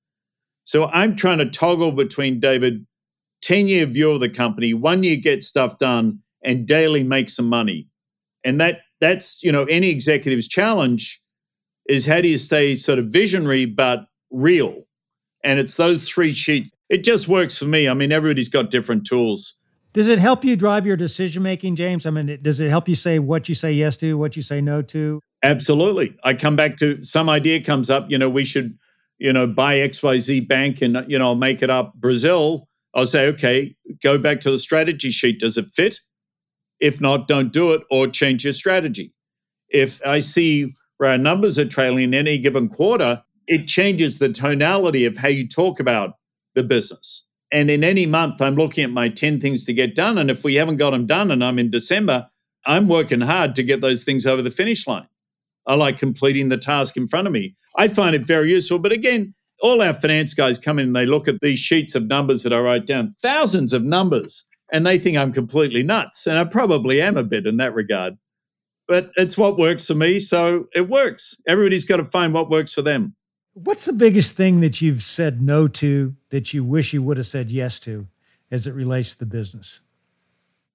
[0.66, 2.86] So I'm trying to toggle between David,
[3.42, 7.48] 10 year view of the company, one year get stuff done, and daily make some
[7.48, 7.88] money.
[8.44, 11.22] And that that's, you know, any executive's challenge
[11.88, 14.84] is how do you stay sort of visionary, but real.
[15.44, 16.72] And it's those three sheets.
[16.90, 17.90] It just works for me.
[17.90, 19.56] I mean, everybody's got different tools.
[19.94, 22.06] Does it help you drive your decision making, James?
[22.06, 24.62] I mean, does it help you say what you say yes to, what you say
[24.62, 25.20] no to?
[25.44, 26.16] Absolutely.
[26.24, 28.78] I come back to some idea comes up, you know, we should,
[29.18, 32.68] you know, buy XYZ bank and, you know, make it up Brazil.
[32.94, 35.40] I'll say, okay, go back to the strategy sheet.
[35.40, 36.00] Does it fit?
[36.82, 39.14] If not, don't do it or change your strategy.
[39.70, 44.34] If I see where our numbers are trailing in any given quarter, it changes the
[44.34, 46.16] tonality of how you talk about
[46.56, 47.26] the business.
[47.52, 50.18] And in any month, I'm looking at my 10 things to get done.
[50.18, 52.28] And if we haven't got them done and I'm in December,
[52.66, 55.08] I'm working hard to get those things over the finish line.
[55.68, 57.56] I like completing the task in front of me.
[57.78, 58.80] I find it very useful.
[58.80, 62.08] But again, all our finance guys come in and they look at these sheets of
[62.08, 66.28] numbers that I write down, thousands of numbers, and they think I'm completely nuts.
[66.28, 68.18] And I probably am a bit in that regard.
[68.88, 70.20] But it's what works for me.
[70.20, 71.36] So it works.
[71.48, 73.16] Everybody's got to find what works for them.
[73.54, 77.26] What's the biggest thing that you've said no to that you wish you would have
[77.26, 78.08] said yes to
[78.50, 79.82] as it relates to the business?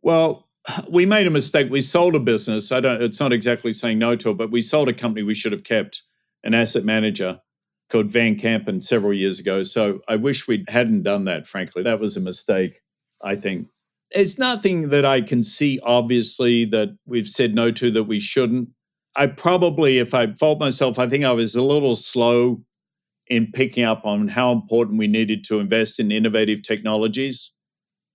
[0.02, 0.46] Well,
[0.90, 1.70] we made a mistake.
[1.70, 2.72] We sold a business.
[2.72, 5.34] I don't it's not exactly saying no to it, but we sold a company we
[5.34, 6.02] should have kept,
[6.44, 7.40] an asset manager.
[7.88, 9.62] called Van Kampen several years ago.
[9.62, 11.84] So I wish we hadn't done that, frankly.
[11.84, 12.80] That was a mistake,
[13.22, 13.68] I think.
[14.12, 18.68] There's nothing that I can see, obviously, that we've said no to that we shouldn't.
[19.16, 22.62] I probably, if I fault myself, I think I was a little slow
[23.26, 27.52] in picking up on how important we needed to invest in innovative technologies.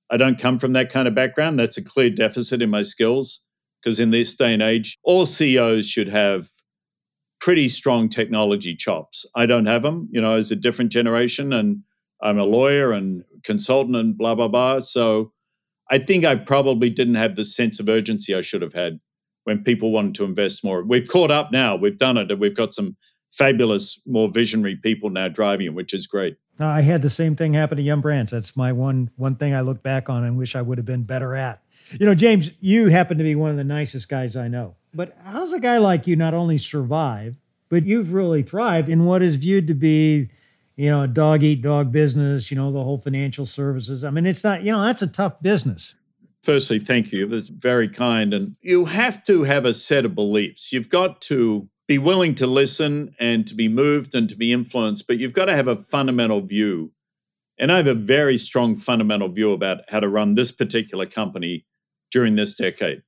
[0.09, 1.59] I don't come from that kind of background.
[1.59, 3.41] That's a clear deficit in my skills
[3.81, 6.47] because in this day and age, all CEOs should have
[7.39, 9.25] pretty strong technology chops.
[9.35, 11.83] I don't have them, you know, as a different generation, and
[12.21, 14.81] I'm a lawyer and consultant and blah, blah, blah.
[14.81, 15.33] So
[15.91, 18.99] I think I probably didn't have the sense of urgency I should have had
[19.43, 20.83] when people wanted to invest more.
[20.83, 22.95] We've caught up now, we've done it, and we've got some
[23.31, 26.37] fabulous, more visionary people now driving it, which is great.
[26.59, 28.31] Uh, I had the same thing happen to Yum Brands.
[28.31, 31.03] That's my one one thing I look back on and wish I would have been
[31.03, 31.61] better at.
[31.99, 34.75] You know, James, you happen to be one of the nicest guys I know.
[34.93, 37.37] But how's a guy like you not only survive,
[37.69, 40.29] but you've really thrived in what is viewed to be,
[40.81, 44.03] you know, dog eat dog business, you know, the whole financial services.
[44.03, 45.93] I mean, it's not, you know, that's a tough business.
[46.41, 47.27] Firstly, thank you.
[47.27, 48.33] That's very kind.
[48.33, 50.73] And you have to have a set of beliefs.
[50.73, 55.05] You've got to be willing to listen and to be moved and to be influenced,
[55.05, 56.91] but you've got to have a fundamental view.
[57.59, 61.63] And I have a very strong fundamental view about how to run this particular company
[62.09, 63.03] during this decade.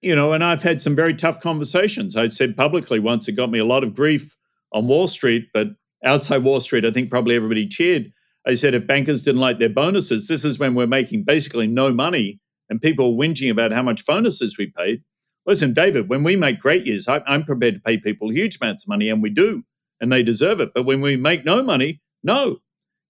[0.00, 2.16] You know, and I've had some very tough conversations.
[2.16, 4.34] I'd said publicly once it got me a lot of grief
[4.72, 5.68] on Wall Street, but
[6.04, 8.12] outside Wall Street, I think probably everybody cheered.
[8.46, 11.92] I said if bankers didn't like their bonuses, this is when we're making basically no
[11.92, 15.02] money and people are whinging about how much bonuses we paid.
[15.46, 18.84] Listen, David, when we make great years, I, I'm prepared to pay people huge amounts
[18.84, 19.62] of money, and we do,
[20.00, 20.70] and they deserve it.
[20.74, 22.58] But when we make no money, no.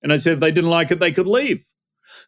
[0.02, 1.64] And I said, if they didn't like it, they could leave.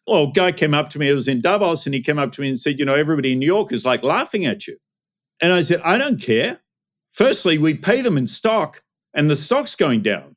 [0.07, 2.41] Well, guy came up to me, it was in Davos, and he came up to
[2.41, 4.77] me and said, You know, everybody in New York is like laughing at you.
[5.41, 6.59] And I said, I don't care.
[7.11, 8.81] Firstly, we pay them in stock,
[9.13, 10.34] and the stock's going down.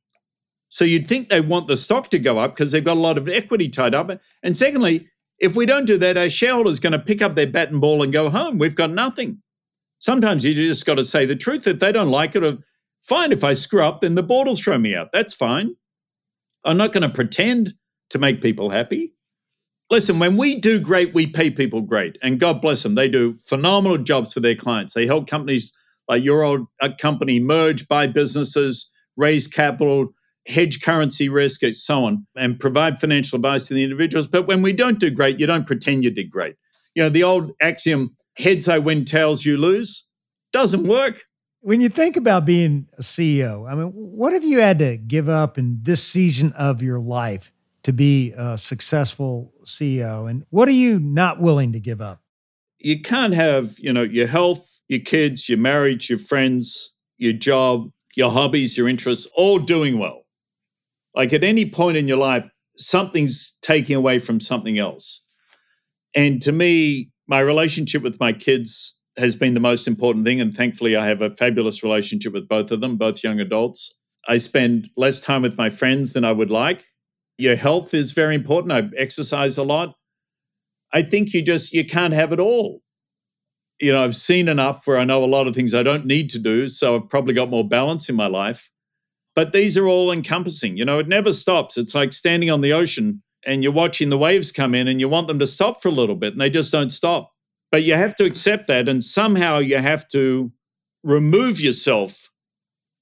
[0.71, 3.19] So you'd think they want the stock to go up because they've got a lot
[3.19, 4.11] of equity tied up.
[4.43, 7.47] And secondly, if we don't do that, our shareholders are going to pick up their
[7.47, 8.59] bat and ball and go home.
[8.59, 9.43] We've got nothing.
[9.99, 11.67] Sometimes you just got to say the truth.
[11.67, 12.59] If they don't like it, or
[13.03, 13.33] fine.
[13.33, 15.11] If I screw up, then the board will throw me out.
[15.13, 15.75] That's fine.
[16.65, 17.75] I'm not going to pretend
[18.11, 19.15] to make people happy.
[19.91, 22.19] Listen, when we do great, we pay people great.
[22.23, 22.95] And God bless them.
[22.95, 24.93] They do phenomenal jobs for their clients.
[24.93, 25.73] They help companies
[26.09, 30.09] like your old uh, company merge, buy businesses, raise capital,
[30.49, 34.27] hedge currency risk, and so on, and provide financial advice to the individuals.
[34.27, 36.57] But when we don't do great, you don't pretend you did great.
[36.95, 40.05] You know, the old axiom heads I win, tails you lose.
[40.53, 41.23] Doesn't work.
[41.61, 45.29] When you think about being a CEO, I mean, what have you had to give
[45.29, 50.31] up in this season of your life to be a successful CEO?
[50.31, 52.23] And what are you not willing to give up?
[52.79, 57.91] You can't have, you know, your health, your kids, your marriage, your friends, your job,
[58.15, 60.25] your hobbies, your interests, all doing well.
[61.19, 65.25] Like at any point in your life, something's taking away from something else.
[66.15, 70.41] And to me, my relationship with my kids has been the most important thing.
[70.41, 73.95] And thankfully, I have a fabulous relationship with both of them, both young adults.
[74.29, 76.85] I spend less time with my friends than I would like.
[77.37, 78.73] Your health is very important.
[78.73, 79.97] I exercise a lot.
[80.93, 82.81] I think you just you can't have it all.
[83.81, 86.31] You know, I've seen enough where I know a lot of things I don't need
[86.31, 88.71] to do, so I've probably got more balance in my life.
[89.39, 90.77] But these are all encompassing.
[90.77, 91.79] You know, it never stops.
[91.79, 95.09] It's like standing on the ocean and you're watching the waves come in and you
[95.09, 97.31] want them to stop for a little bit and they just don't stop.
[97.71, 100.51] But you have to accept that and somehow you have to
[101.05, 102.33] remove yourself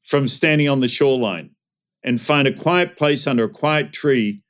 [0.02, 1.52] from standing on the shoreline
[2.04, 4.42] and find a quiet place under a quiet tree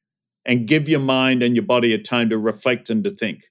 [0.44, 3.44] and give your mind and your body a time to reflect and to think.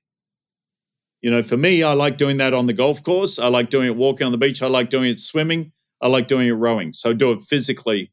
[1.21, 3.39] You know, for me, I like doing that on the golf course.
[3.39, 4.61] I like doing it walking on the beach.
[4.61, 5.71] I like doing it swimming.
[6.01, 6.91] I like doing it rowing.
[6.91, 8.11] So do it physically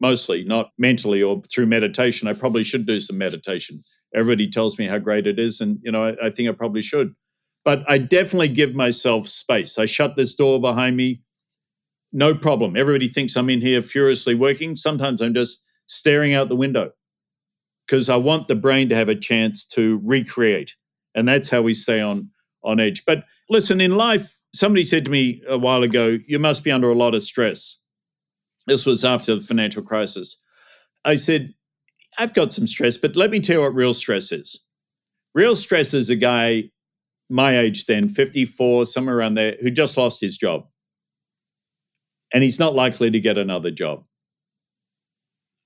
[0.00, 2.28] mostly, not mentally or through meditation.
[2.28, 3.84] I probably should do some meditation.
[4.14, 6.82] Everybody tells me how great it is, and you know, I, I think I probably
[6.82, 7.14] should.
[7.64, 9.78] But I definitely give myself space.
[9.78, 11.22] I shut this door behind me.
[12.12, 12.76] No problem.
[12.76, 14.76] Everybody thinks I'm in here furiously working.
[14.76, 16.92] Sometimes I'm just staring out the window
[17.86, 20.74] because I want the brain to have a chance to recreate.
[21.14, 22.30] And that's how we stay on
[22.62, 23.04] on edge.
[23.04, 26.90] But listen, in life, somebody said to me a while ago, you must be under
[26.90, 27.78] a lot of stress.
[28.66, 30.40] This was after the financial crisis.
[31.04, 31.54] I said,
[32.16, 34.64] I've got some stress, but let me tell you what real stress is.
[35.34, 36.70] Real stress is a guy
[37.28, 40.66] my age then, 54, somewhere around there, who just lost his job.
[42.32, 44.04] And he's not likely to get another job.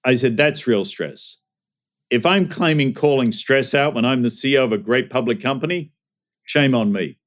[0.05, 1.39] I said, that's real stress.
[2.11, 5.93] If I'm claiming calling stress out when I'm the CEO of a great public company,
[6.45, 7.19] shame on me.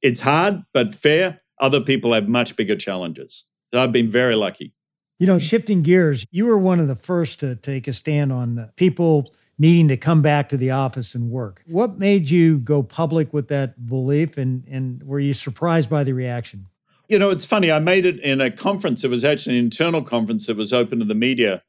[0.00, 1.40] It's hard, but fair.
[1.60, 3.44] Other people have much bigger challenges.
[3.72, 4.72] I've been very lucky.
[5.18, 8.70] You know, shifting gears, you were one of the first to take a stand on
[8.76, 11.64] people needing to come back to the office and work.
[11.66, 16.12] What made you go public with that belief and, and were you surprised by the
[16.12, 16.66] reaction?
[17.08, 17.72] You know, it's funny.
[17.72, 19.02] I made it in a conference.
[19.02, 21.62] It was actually an internal conference that was open to the media,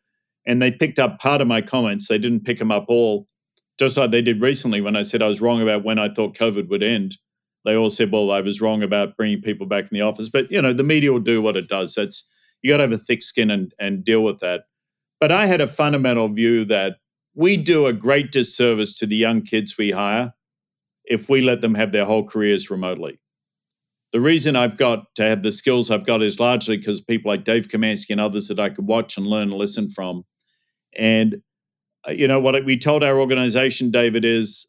[0.45, 2.07] and they picked up part of my comments.
[2.07, 3.25] They didn't pick them up all,
[3.79, 6.37] just like they did recently when I said I was wrong about when I thought
[6.37, 7.17] COVID would end.
[7.65, 10.29] They all said, well, I was wrong about bringing people back in the office.
[10.29, 11.93] But, you know, the media will do what it does.
[11.95, 12.25] That's,
[12.61, 14.61] you got to have a thick skin and, and deal with that.
[15.19, 16.97] But I had a fundamental view that
[17.35, 20.33] we do a great disservice to the young kids we hire
[21.05, 23.19] if we let them have their whole careers remotely.
[24.11, 27.43] The reason I've got to have the skills I've got is largely because people like
[27.43, 30.23] Dave Komansky and others that I could watch and learn and listen from.
[30.97, 31.41] And,
[32.07, 34.67] uh, you know, what we told our organization, David, is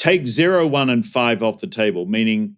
[0.00, 2.56] take zero, one, and five off the table, meaning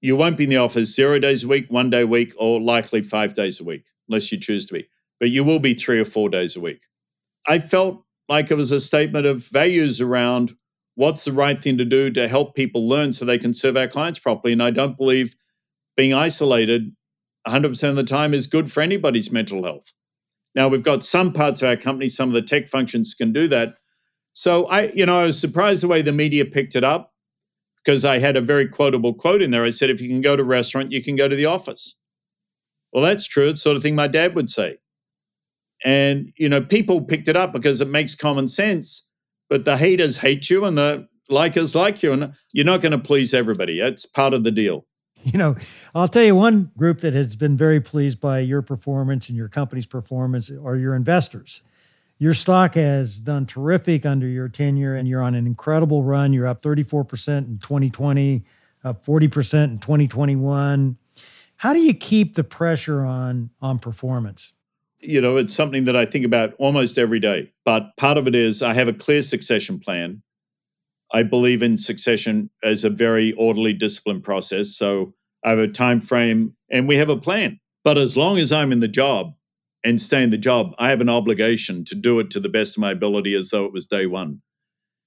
[0.00, 2.58] you won't be in the office zero days a week, one day a week, or
[2.58, 4.88] likely five days a week, unless you choose to be.
[5.20, 6.80] But you will be three or four days a week.
[7.46, 10.54] I felt like it was a statement of values around
[10.94, 13.88] what's the right thing to do to help people learn so they can serve our
[13.88, 14.54] clients properly.
[14.54, 15.36] And I don't believe
[15.98, 16.96] being isolated
[17.46, 19.84] 100% of the time is good for anybody's mental health.
[20.54, 23.48] Now, we've got some parts of our company, some of the tech functions can do
[23.48, 23.74] that.
[24.40, 27.12] So I, you know, I was surprised the way the media picked it up
[27.84, 29.66] because I had a very quotable quote in there.
[29.66, 31.98] I said, if you can go to a restaurant, you can go to the office.
[32.90, 33.50] Well, that's true.
[33.50, 34.78] It's sort of thing my dad would say.
[35.84, 39.06] And, you know, people picked it up because it makes common sense,
[39.50, 42.14] but the haters hate you and the likers like you.
[42.14, 43.78] And you're not going to please everybody.
[43.78, 44.86] That's part of the deal.
[45.22, 45.54] You know,
[45.94, 49.48] I'll tell you one group that has been very pleased by your performance and your
[49.48, 51.62] company's performance are your investors.
[52.20, 56.34] Your stock has done terrific under your tenure, and you're on an incredible run.
[56.34, 58.44] You're up 34% in 2020,
[58.84, 60.98] up 40% in 2021.
[61.56, 64.52] How do you keep the pressure on on performance?
[64.98, 67.50] You know, it's something that I think about almost every day.
[67.64, 70.22] But part of it is I have a clear succession plan.
[71.14, 74.76] I believe in succession as a very orderly, disciplined process.
[74.76, 77.58] So I have a time frame and we have a plan.
[77.82, 79.32] But as long as I'm in the job
[79.84, 82.76] and stay in the job, I have an obligation to do it to the best
[82.76, 84.42] of my ability as though it was day one.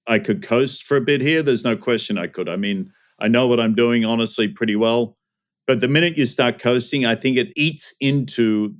[0.07, 1.43] I could coast for a bit here.
[1.43, 2.49] There's no question I could.
[2.49, 5.17] I mean, I know what I'm doing honestly pretty well.
[5.65, 8.75] But the minute you start coasting, I think it eats into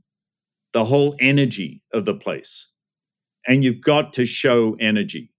[0.74, 2.68] the whole energy of the place.
[3.48, 5.32] And you've got to show energy.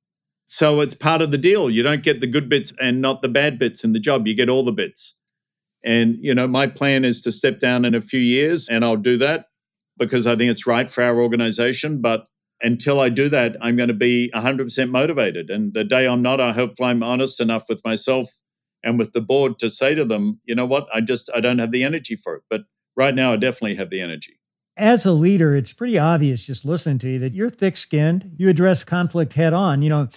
[0.46, 1.68] So it's part of the deal.
[1.68, 4.26] You don't get the good bits and not the bad bits in the job.
[4.26, 5.16] You get all the bits.
[5.84, 8.96] And, you know, my plan is to step down in a few years and I'll
[8.96, 9.46] do that
[9.98, 12.00] because I think it's right for our organization.
[12.00, 12.26] But
[12.62, 15.50] until I do that, I'm going to be 100% motivated.
[15.50, 18.30] And the day I'm not, I hope I'm honest enough with myself
[18.82, 21.58] and with the board to say to them, you know what, I just I don't
[21.58, 22.42] have the energy for it.
[22.50, 22.62] But
[22.96, 24.38] right now, I definitely have the energy.
[24.76, 28.32] As a leader, it's pretty obvious just listening to you that you're thick-skinned.
[28.36, 29.82] You address conflict head on.
[29.82, 30.08] You know,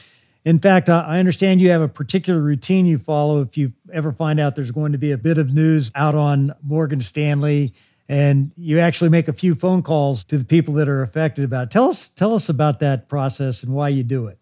[0.44, 4.40] in fact, I understand you have a particular routine you follow if you ever find
[4.40, 7.74] out there's going to be a bit of news out on Morgan Stanley
[8.10, 11.64] and you actually make a few phone calls to the people that are affected about
[11.64, 11.72] it.
[11.72, 14.40] Tell us tell us about that process and why you do it.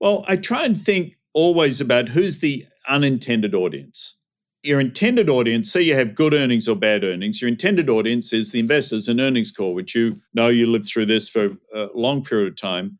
[0.00, 4.14] Well, I try and think always about who's the unintended audience.
[4.62, 8.52] Your intended audience, say you have good earnings or bad earnings, your intended audience is
[8.52, 12.22] the investors and earnings call, which you know you lived through this for a long
[12.24, 12.98] period of time,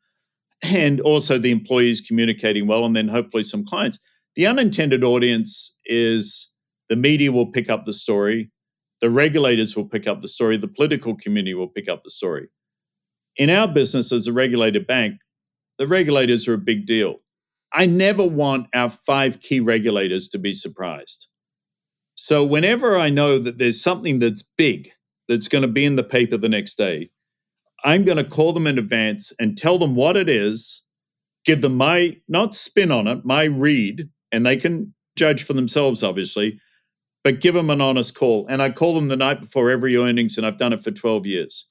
[0.63, 3.99] and also the employees communicating well, and then hopefully some clients.
[4.37, 6.55] The unintended audience is
[6.89, 8.51] the media will pick up the story,
[9.01, 12.49] the regulators will pick up the story, the political community will pick up the story.
[13.37, 15.21] In our business as a regulated bank,
[15.79, 17.17] the regulators are a big deal.
[17.73, 21.29] I never want our five key regulators to be surprised.
[22.17, 24.91] So, whenever I know that there's something that's big
[25.29, 27.11] that's going to be in the paper the next day,
[27.83, 30.83] I'm going to call them in advance and tell them what it is,
[31.47, 36.03] give them my, not spin on it, my read, and they can judge for themselves,
[36.03, 36.61] obviously
[37.25, 38.47] but give them an honest call.
[38.49, 41.27] And I call them the night before every earnings, and I've done it for 12
[41.27, 41.69] years.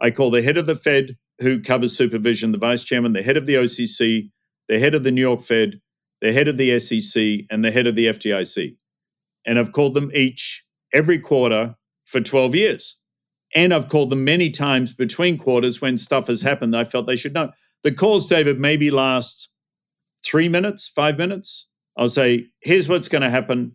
[0.00, 3.36] I call the head of the Fed, who covers supervision, the vice chairman, the head
[3.36, 4.30] of the OCC,
[4.68, 5.80] the head of the New York Fed,
[6.20, 8.76] the head of the SEC, and the head of the FDIC.
[9.46, 11.76] And I've called them each every quarter
[12.06, 12.98] for 12 years.
[13.54, 17.16] And I've called them many times between quarters when stuff has happened I felt they
[17.16, 17.52] should know.
[17.84, 19.50] The calls, David, maybe last
[20.24, 21.68] three minutes, five minutes.
[21.96, 23.72] I'll say, here's what's going to happen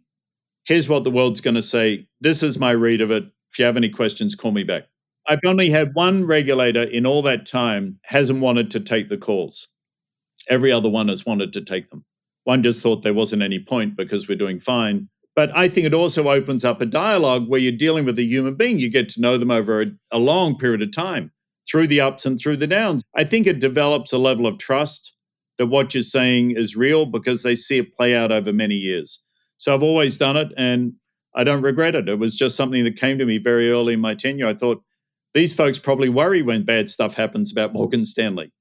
[0.65, 2.07] here's what the world's going to say.
[2.21, 3.25] This is my read of it.
[3.51, 4.83] If you have any questions, call me back.
[5.27, 9.69] I've only had one regulator in all that time hasn't wanted to take the calls.
[10.49, 12.05] Every other one has wanted to take them.
[12.45, 15.09] One just thought there wasn't any point because we're doing fine.
[15.35, 18.55] But I think it also opens up a dialogue where you're dealing with a human
[18.55, 18.79] being.
[18.79, 21.31] You get to know them over a, a long period of time.
[21.69, 23.03] through the ups and through the downs.
[23.15, 25.13] I think it develops a level of trust
[25.57, 29.23] that what you're saying is real because they see it play out over many years.
[29.61, 30.93] So I've always done it and
[31.35, 32.09] I don't regret it.
[32.09, 34.47] It was just something that came to me very early in my tenure.
[34.47, 34.81] I thought
[35.35, 38.51] these folks probably worry when bad stuff happens about Morgan Stanley.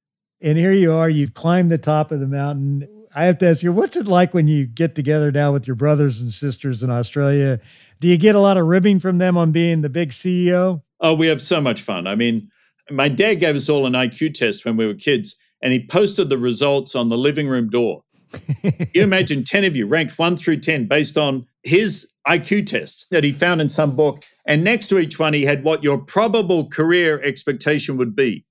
[0.42, 2.86] And here you are, you've climbed the top of the mountain.
[3.14, 5.74] I have to ask you, what's it like when you get together now with your
[5.74, 7.60] brothers and sisters in Australia?
[7.98, 10.82] Do you get a lot of ribbing from them on being the big CEO?
[11.00, 12.06] Oh, we have so much fun.
[12.08, 12.50] I mean,
[12.90, 16.28] my dad gave us all an IQ test when we were kids, and he posted
[16.28, 18.02] the results on the living room door.
[18.94, 23.24] you imagine 10 of you ranked 1 through 10 based on his IQ test that
[23.24, 24.24] he found in some book.
[24.46, 28.44] And next to each one, he had what your probable career expectation would be.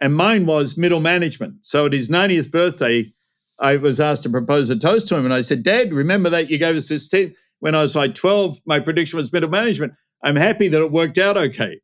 [0.00, 1.64] And mine was middle management.
[1.64, 3.12] So at his 90th birthday,
[3.58, 5.24] I was asked to propose a toast to him.
[5.24, 8.14] And I said, Dad, remember that you gave us this test when I was like
[8.14, 8.60] 12?
[8.66, 9.94] My prediction was middle management.
[10.22, 11.80] I'm happy that it worked out okay.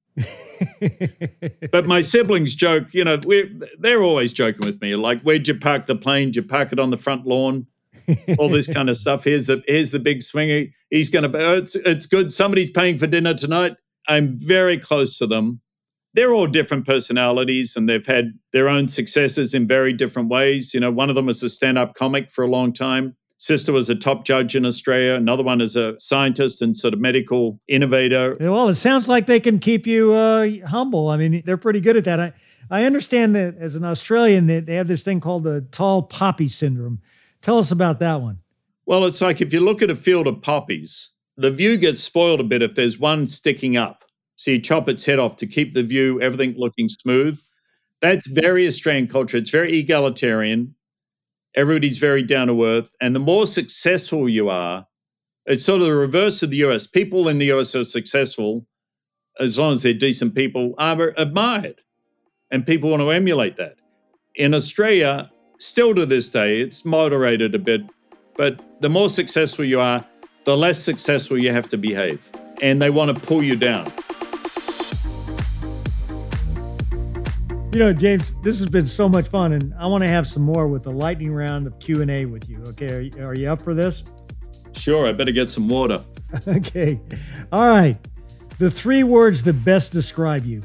[1.70, 3.18] But my siblings joke, you know,
[3.78, 4.94] they're always joking with me.
[4.96, 6.28] Like, where'd you park the plane?
[6.28, 7.66] Did you park it on the front lawn?
[8.38, 9.24] All this kind of stuff.
[9.24, 10.66] Here's the here's the big swinger.
[10.90, 11.38] He's going to.
[11.38, 12.32] Oh, it's it's good.
[12.32, 13.74] Somebody's paying for dinner tonight.
[14.08, 15.60] I'm very close to them.
[16.14, 20.74] They're all different personalities, and they've had their own successes in very different ways.
[20.74, 23.90] You know, one of them was a stand-up comic for a long time sister was
[23.90, 25.14] a top judge in Australia.
[25.14, 28.36] Another one is a scientist and sort of medical innovator.
[28.38, 31.08] Well, it sounds like they can keep you uh, humble.
[31.08, 32.20] I mean, they're pretty good at that.
[32.20, 32.32] I,
[32.70, 36.46] I understand that as an Australian, that they have this thing called the tall poppy
[36.46, 37.00] syndrome.
[37.40, 38.38] Tell us about that one.
[38.86, 42.38] Well, it's like if you look at a field of poppies, the view gets spoiled
[42.38, 44.04] a bit if there's one sticking up.
[44.36, 47.40] So you chop its head off to keep the view, everything looking smooth.
[48.00, 49.36] That's very Australian culture.
[49.36, 50.76] It's very egalitarian
[51.54, 52.94] everybody's very down to earth.
[53.00, 54.86] And the more successful you are,
[55.46, 56.86] it's sort of the reverse of the US.
[56.86, 58.66] People in the US are successful
[59.40, 61.80] as long as they're decent people, are admired.
[62.50, 63.76] And people want to emulate that.
[64.34, 67.82] In Australia, still to this day, it's moderated a bit,
[68.36, 70.04] but the more successful you are,
[70.44, 72.28] the less successful you have to behave.
[72.60, 73.90] And they want to pull you down.
[77.72, 80.42] You know, James, this has been so much fun, and I want to have some
[80.42, 82.62] more with a lightning round of Q and A with you.
[82.68, 84.04] Okay, are you, are you up for this?
[84.72, 85.06] Sure.
[85.06, 86.04] I better get some water.
[86.48, 87.00] okay.
[87.50, 87.96] All right.
[88.58, 90.60] The three words that best describe you.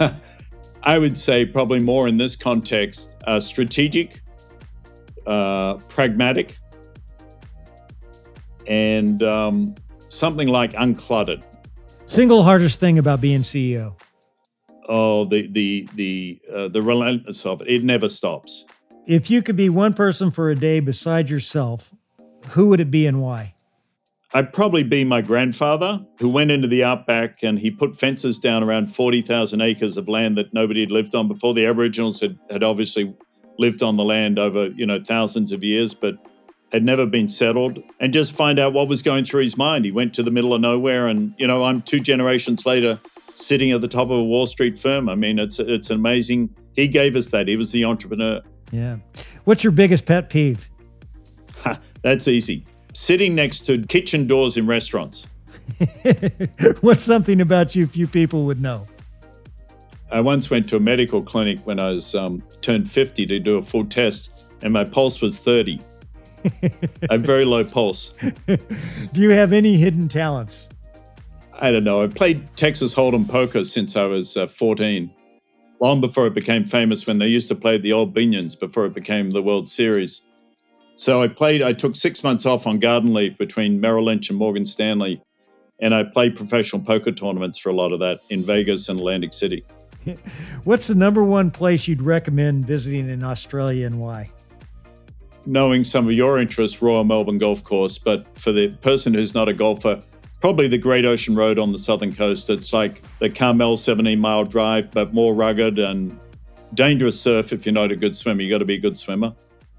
[0.82, 4.22] I would say probably more in this context: uh, strategic,
[5.26, 6.56] uh, pragmatic,
[8.66, 9.74] and um,
[10.08, 11.46] something like uncluttered.
[12.06, 13.96] Single hardest thing about being CEO
[14.92, 17.68] oh the the the uh, the relentless of it.
[17.68, 18.64] It never stops.
[19.06, 21.92] If you could be one person for a day beside yourself
[22.50, 23.54] who would it be and why?
[24.34, 28.62] I'd probably be my grandfather who went into the outback and he put fences down
[28.62, 31.52] around 40,000 acres of land that nobody had lived on before.
[31.52, 33.14] The aboriginals had, had obviously
[33.58, 36.14] lived on the land over you know thousands of years but
[36.72, 37.82] had never been settled.
[38.00, 39.84] And just find out what was going through his mind.
[39.84, 42.98] He went to the middle of nowhere and you know i'm two generations later
[43.34, 45.08] sitting at the top of a Wall Street firm.
[45.08, 46.50] I mean, it's it's amazing.
[46.74, 47.48] He gave us that.
[47.48, 48.40] He was the entrepreneur.
[48.70, 48.96] Yeah.
[49.44, 50.70] What's your biggest pet peeve?
[52.02, 52.64] That's easy.
[52.94, 55.26] Sitting next to kitchen doors in restaurants.
[56.80, 58.86] What's something about you few people would know?
[60.10, 63.56] I once went to a medical clinic when I was um, turned 50 to do
[63.56, 64.30] a full test,
[64.62, 65.80] and my pulse was 30.
[67.08, 68.10] I have very low pulse.
[68.46, 70.68] do you have any hidden talents?
[71.62, 72.02] I don't know.
[72.02, 75.08] I played Texas Hold'em poker since I was uh, 14,
[75.80, 78.94] long before it became famous when they used to play the old Binions before it
[78.94, 80.22] became the World Series.
[80.96, 84.36] So I played, I took six months off on garden leave between Merrill Lynch and
[84.36, 85.22] Morgan Stanley.
[85.80, 89.32] And I played professional poker tournaments for a lot of that in Vegas and Atlantic
[89.32, 89.64] City.
[90.64, 94.32] What's the number one place you'd recommend visiting in Australia and why?
[95.46, 97.98] Knowing some of your interests, Royal Melbourne Golf Course.
[97.98, 100.00] But for the person who's not a golfer,
[100.42, 102.50] probably the Great Ocean Road on the southern coast.
[102.50, 106.18] It's like the Carmel 17 mile drive, but more rugged and
[106.74, 108.42] dangerous surf if you're not a good swimmer.
[108.42, 109.32] You got to be a good swimmer,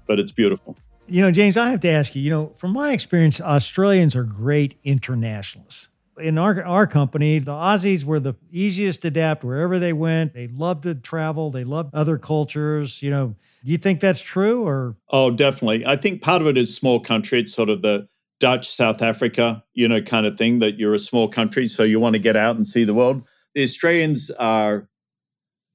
[0.06, 0.74] but it's beautiful.
[1.06, 4.24] You know, James, I have to ask you, you know, from my experience, Australians are
[4.24, 5.90] great internationalists.
[6.18, 10.32] In our, our company, the Aussies were the easiest to adapt wherever they went.
[10.32, 13.02] They loved to travel, they loved other cultures.
[13.02, 13.34] You know,
[13.64, 14.96] do you think that's true or?
[15.10, 15.84] Oh, definitely.
[15.84, 17.40] I think part of it is small country.
[17.40, 18.08] It's sort of the
[18.40, 22.00] Dutch, South Africa, you know, kind of thing that you're a small country, so you
[22.00, 23.22] want to get out and see the world.
[23.54, 24.88] The Australians are,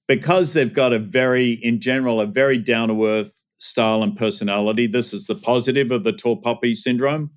[0.07, 4.87] because they've got a very, in general, a very down to earth style and personality.
[4.87, 7.31] This is the positive of the tall poppy syndrome.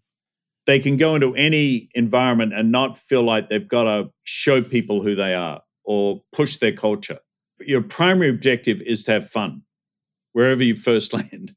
[0.66, 5.02] They can go into any environment and not feel like they've got to show people
[5.02, 7.18] who they are or push their culture.
[7.60, 9.62] your primary objective is to have fun
[10.32, 11.54] wherever you first land.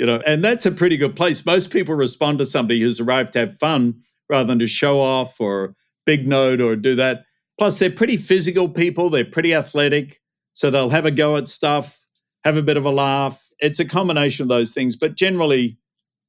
[0.00, 1.44] You know, and that's a pretty good place.
[1.44, 5.38] Most people respond to somebody who's arrived to have fun rather than to show off
[5.38, 5.74] or
[6.06, 7.24] big note or do that.
[7.58, 10.18] Plus, they're pretty physical people, they're pretty athletic,
[10.54, 12.02] so they'll have a go at stuff,
[12.44, 13.46] have a bit of a laugh.
[13.58, 15.76] It's a combination of those things, but generally,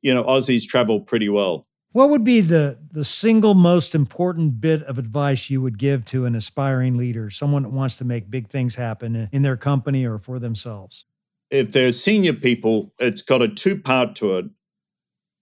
[0.02, 1.66] you know, Aussies travel pretty well.
[1.94, 6.26] What would be the the single most important bit of advice you would give to
[6.26, 10.18] an aspiring leader, someone that wants to make big things happen in their company or
[10.18, 11.06] for themselves?
[11.52, 14.46] If they're senior people, it's got a two part to it.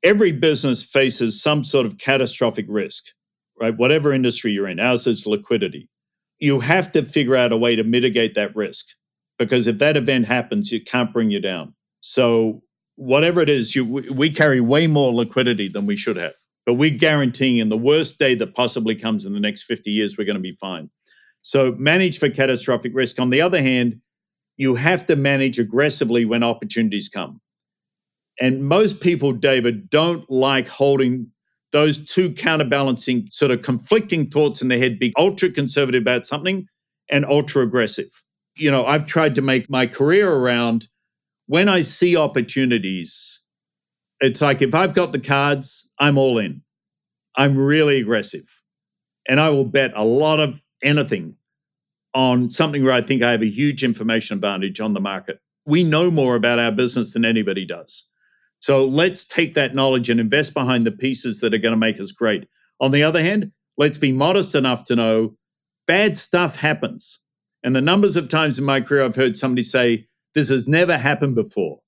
[0.03, 3.05] Every business faces some sort of catastrophic risk,
[3.61, 3.77] right?
[3.77, 5.89] Whatever industry you're in, ours is liquidity.
[6.39, 8.87] You have to figure out a way to mitigate that risk
[9.39, 11.75] because if that event happens, it can't bring you down.
[12.01, 12.63] So
[12.95, 16.33] whatever it is, you, we carry way more liquidity than we should have.
[16.65, 20.17] But we're guaranteeing in the worst day that possibly comes in the next 50 years,
[20.17, 20.89] we're going to be fine.
[21.41, 23.19] So manage for catastrophic risk.
[23.19, 24.01] On the other hand,
[24.59, 27.39] you have to manage aggressively when opportunities come.
[28.41, 31.31] And most people, David, don't like holding
[31.71, 36.67] those two counterbalancing, sort of conflicting thoughts in their head, be ultra conservative about something
[37.09, 38.09] and ultra aggressive.
[38.57, 40.89] You know, I've tried to make my career around
[41.47, 43.39] when I see opportunities,
[44.19, 46.63] it's like if I've got the cards, I'm all in.
[47.35, 48.47] I'm really aggressive.
[49.27, 51.35] And I will bet a lot of anything
[52.13, 55.39] on something where I think I have a huge information advantage on the market.
[55.65, 58.05] We know more about our business than anybody does.
[58.61, 61.99] So let's take that knowledge and invest behind the pieces that are going to make
[61.99, 62.47] us great.
[62.81, 65.35] On the other hand, let's be modest enough to know
[65.87, 67.19] bad stuff happens.
[67.63, 70.97] And the numbers of times in my career I've heard somebody say, this has never
[70.97, 71.79] happened before.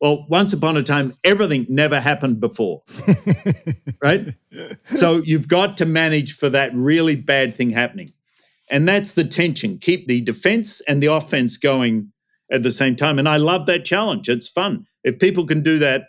[0.00, 2.82] Well, once upon a time, everything never happened before.
[4.02, 4.34] right?
[4.94, 8.12] So you've got to manage for that really bad thing happening.
[8.70, 9.78] And that's the tension.
[9.78, 12.12] Keep the defense and the offense going
[12.50, 13.18] at the same time.
[13.18, 14.28] And I love that challenge.
[14.28, 14.86] It's fun.
[15.04, 16.02] If people can do that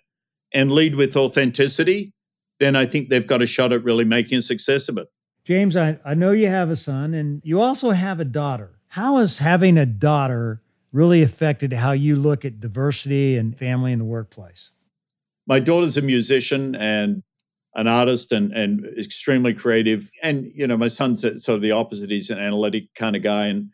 [0.53, 2.13] and lead with authenticity,
[2.59, 5.07] then I think they've got a shot at really making a success of it.
[5.45, 8.79] James, I, I know you have a son and you also have a daughter.
[8.89, 13.99] How has having a daughter really affected how you look at diversity and family in
[13.99, 14.73] the workplace?
[15.47, 17.23] My daughter's a musician and
[17.79, 20.09] an artist and, and extremely creative.
[20.21, 22.11] And, you know, my son's sort of the opposite.
[22.11, 23.47] He's an analytic kind of guy.
[23.47, 23.69] And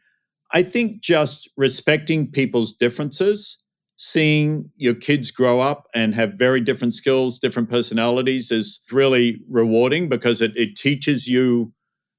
[0.54, 3.62] I think just respecting people's differences,
[3.98, 10.08] seeing your kids grow up and have very different skills, different personalities is really rewarding
[10.10, 11.74] because it, it teaches you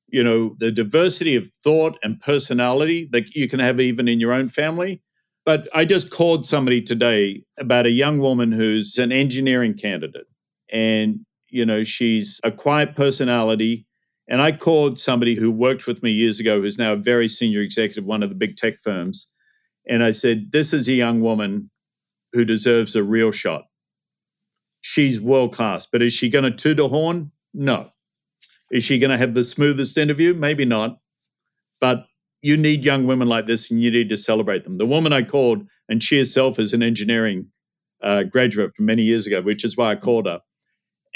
[0.08, 4.32] you know, the diversity of thought and personality that you can have even in your
[4.32, 5.02] own family.
[5.44, 10.26] But I just called somebody today about a young woman who's an engineering candidate.
[10.72, 13.86] And, you know, she's a quiet personality.
[14.28, 17.60] And I called somebody who worked with me years ago, who's now a very senior
[17.60, 19.28] executive, one of the big tech firms.
[19.88, 21.70] And I said, This is a young woman
[22.32, 23.64] who deserves a real shot.
[24.80, 27.30] She's world class, but is she going to toot a horn?
[27.54, 27.90] No.
[28.70, 30.34] Is she going to have the smoothest interview?
[30.34, 30.98] Maybe not.
[31.80, 32.06] But
[32.42, 34.78] you need young women like this and you need to celebrate them.
[34.78, 37.48] The woman I called, and she herself is an engineering
[38.02, 40.40] uh, graduate from many years ago, which is why I called her.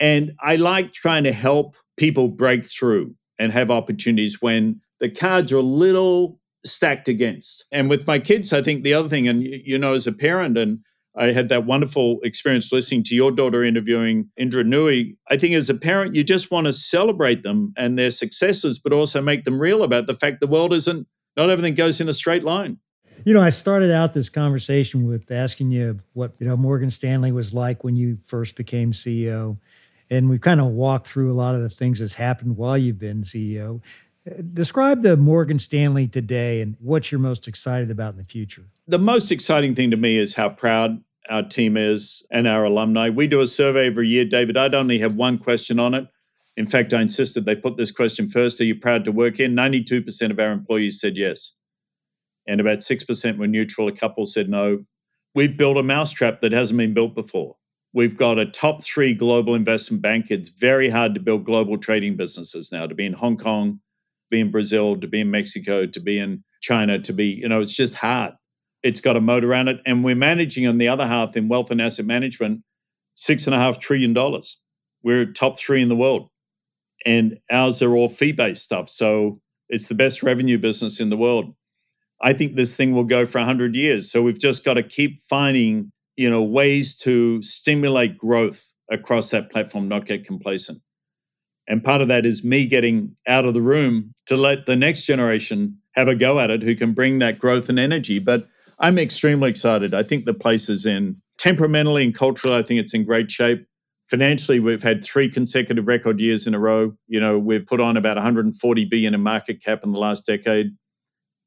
[0.00, 5.52] And I like trying to help people break through and have opportunities when the cards
[5.52, 7.64] are a little stacked against.
[7.70, 10.58] And with my kids, I think the other thing, and you know, as a parent,
[10.58, 10.80] and
[11.16, 15.16] I had that wonderful experience listening to your daughter interviewing Indra Nooyi.
[15.28, 18.92] I think as a parent, you just want to celebrate them and their successes, but
[18.92, 22.14] also make them real about the fact the world isn't, not everything goes in a
[22.14, 22.78] straight line.
[23.24, 27.32] You know, I started out this conversation with asking you what, you know, Morgan Stanley
[27.32, 29.58] was like when you first became CEO.
[30.10, 32.98] And we've kind of walked through a lot of the things that's happened while you've
[32.98, 33.82] been CEO.
[34.52, 38.64] Describe the Morgan Stanley today and what you're most excited about in the future.
[38.86, 43.08] The most exciting thing to me is how proud our team is and our alumni.
[43.08, 44.56] We do a survey every year, David.
[44.56, 46.08] I'd only have one question on it.
[46.56, 49.54] In fact, I insisted they put this question first Are you proud to work in?
[49.54, 51.54] 92% of our employees said yes.
[52.46, 53.88] And about 6% were neutral.
[53.88, 54.84] A couple said no.
[55.34, 57.56] We've built a mousetrap that hasn't been built before.
[57.92, 60.26] We've got a top three global investment bank.
[60.30, 64.28] It's very hard to build global trading businesses now, to be in Hong Kong, to
[64.30, 67.60] be in Brazil, to be in Mexico, to be in China, to be, you know,
[67.60, 68.34] it's just hard.
[68.82, 69.80] It's got a moat around it.
[69.86, 72.62] And we're managing on the other half in wealth and asset management,
[73.16, 74.58] six and a half trillion dollars.
[75.02, 76.28] We're top three in the world.
[77.04, 78.88] And ours are all fee based stuff.
[78.88, 81.54] So it's the best revenue business in the world.
[82.22, 84.10] I think this thing will go for 100 years.
[84.10, 89.50] So we've just got to keep finding, you know, ways to stimulate growth across that
[89.50, 90.82] platform, not get complacent.
[91.66, 95.04] And part of that is me getting out of the room to let the next
[95.04, 98.18] generation have a go at it who can bring that growth and energy.
[98.18, 98.46] But
[98.78, 99.94] I'm extremely excited.
[99.94, 103.66] I think the place is in temperamentally and culturally, I think it's in great shape.
[104.04, 106.92] Financially, we've had three consecutive record years in a row.
[107.08, 110.76] You know, we've put on about 140 billion in market cap in the last decade.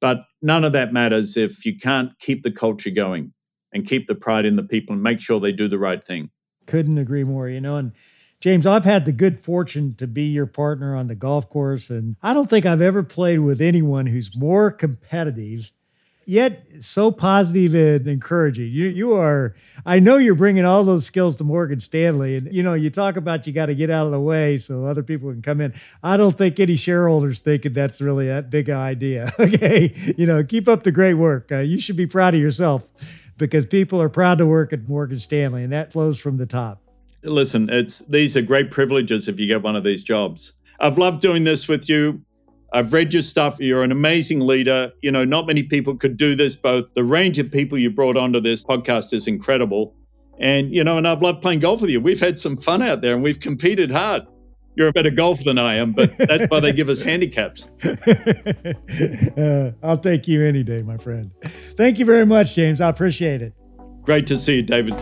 [0.02, 3.34] But none of that matters if you can't keep the culture going
[3.74, 6.30] and keep the pride in the people and make sure they do the right thing.
[6.66, 7.92] Couldn't agree more, you know, and
[8.44, 12.18] James, I've had the good fortune to be your partner on the golf course, and
[12.22, 15.72] I don't think I've ever played with anyone who's more competitive,
[16.26, 18.70] yet so positive and encouraging.
[18.70, 19.56] You, you are.
[19.86, 23.16] I know you're bringing all those skills to Morgan Stanley, and you know you talk
[23.16, 25.74] about you got to get out of the way so other people can come in.
[26.04, 29.32] I don't think any shareholders thinking that's really that big idea.
[29.40, 31.50] Okay, you know, keep up the great work.
[31.50, 35.18] Uh, you should be proud of yourself because people are proud to work at Morgan
[35.18, 36.84] Stanley, and that flows from the top
[37.24, 40.54] listen, it's these are great privileges if you get one of these jobs.
[40.80, 42.22] I've loved doing this with you.
[42.74, 43.58] I've read your stuff.
[43.60, 44.92] You're an amazing leader.
[45.02, 46.56] You know, not many people could do this.
[46.56, 49.96] Both the range of people you brought onto this podcast is incredible.
[50.40, 52.02] And, you know, and I've loved playing golf with you.
[52.02, 54.24] We've had some fun out there and we've competed hard.
[54.76, 57.66] You're a better golfer than I am, but that's why they give us handicaps.
[59.38, 61.32] uh, I'll take you any day, my friend.
[61.78, 62.82] Thank you very much, James.
[62.82, 63.54] I appreciate it.
[64.02, 64.96] Great to see you, David.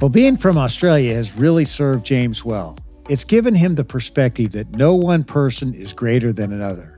[0.00, 2.78] Well, being from Australia has really served James well.
[3.08, 6.96] It's given him the perspective that no one person is greater than another.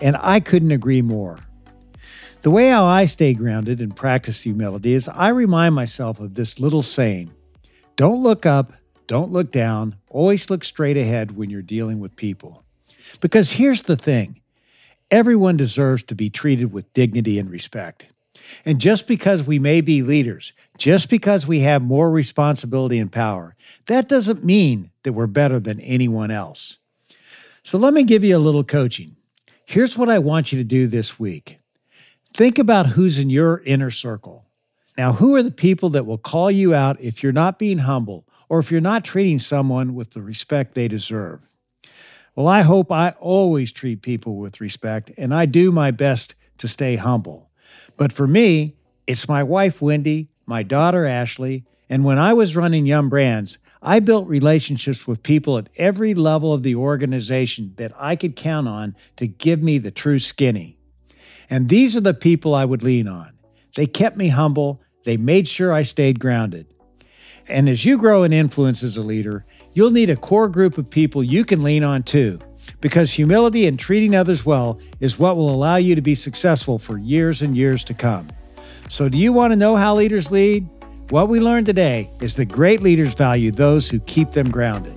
[0.00, 1.38] And I couldn't agree more.
[2.42, 6.58] The way how I stay grounded and practice humility is I remind myself of this
[6.58, 7.32] little saying
[7.96, 8.72] don't look up,
[9.06, 12.64] don't look down, always look straight ahead when you're dealing with people.
[13.20, 14.40] Because here's the thing
[15.10, 18.06] everyone deserves to be treated with dignity and respect.
[18.64, 23.54] And just because we may be leaders, just because we have more responsibility and power,
[23.84, 26.78] that doesn't mean that we're better than anyone else.
[27.62, 29.16] So let me give you a little coaching.
[29.66, 31.59] Here's what I want you to do this week
[32.34, 34.46] think about who's in your inner circle.
[34.96, 38.26] Now, who are the people that will call you out if you're not being humble
[38.48, 41.40] or if you're not treating someone with the respect they deserve?
[42.34, 46.68] Well, I hope I always treat people with respect and I do my best to
[46.68, 47.50] stay humble.
[47.96, 48.76] But for me,
[49.06, 54.00] it's my wife, Wendy, my daughter, Ashley, and when I was running Yum Brands, I
[54.00, 58.94] built relationships with people at every level of the organization that I could count on
[59.16, 60.79] to give me the true skinny.
[61.50, 63.32] And these are the people I would lean on.
[63.76, 66.72] They kept me humble, they made sure I stayed grounded.
[67.48, 69.44] And as you grow in influence as a leader,
[69.74, 72.38] you'll need a core group of people you can lean on too
[72.80, 76.98] because humility and treating others well is what will allow you to be successful for
[76.98, 78.28] years and years to come.
[78.88, 80.68] So, do you want to know how leaders lead?
[81.10, 84.96] What we learned today is that great leaders value those who keep them grounded.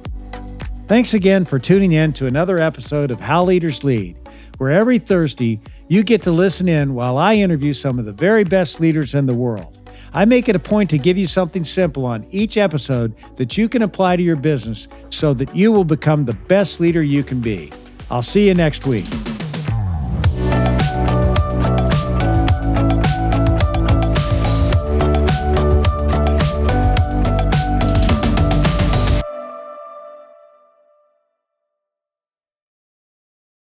[0.88, 4.18] Thanks again for tuning in to another episode of How Leaders Lead,
[4.58, 8.44] where every Thursday you get to listen in while I interview some of the very
[8.44, 9.78] best leaders in the world.
[10.14, 13.68] I make it a point to give you something simple on each episode that you
[13.68, 17.42] can apply to your business so that you will become the best leader you can
[17.42, 17.72] be.
[18.12, 19.08] I'll see you next week.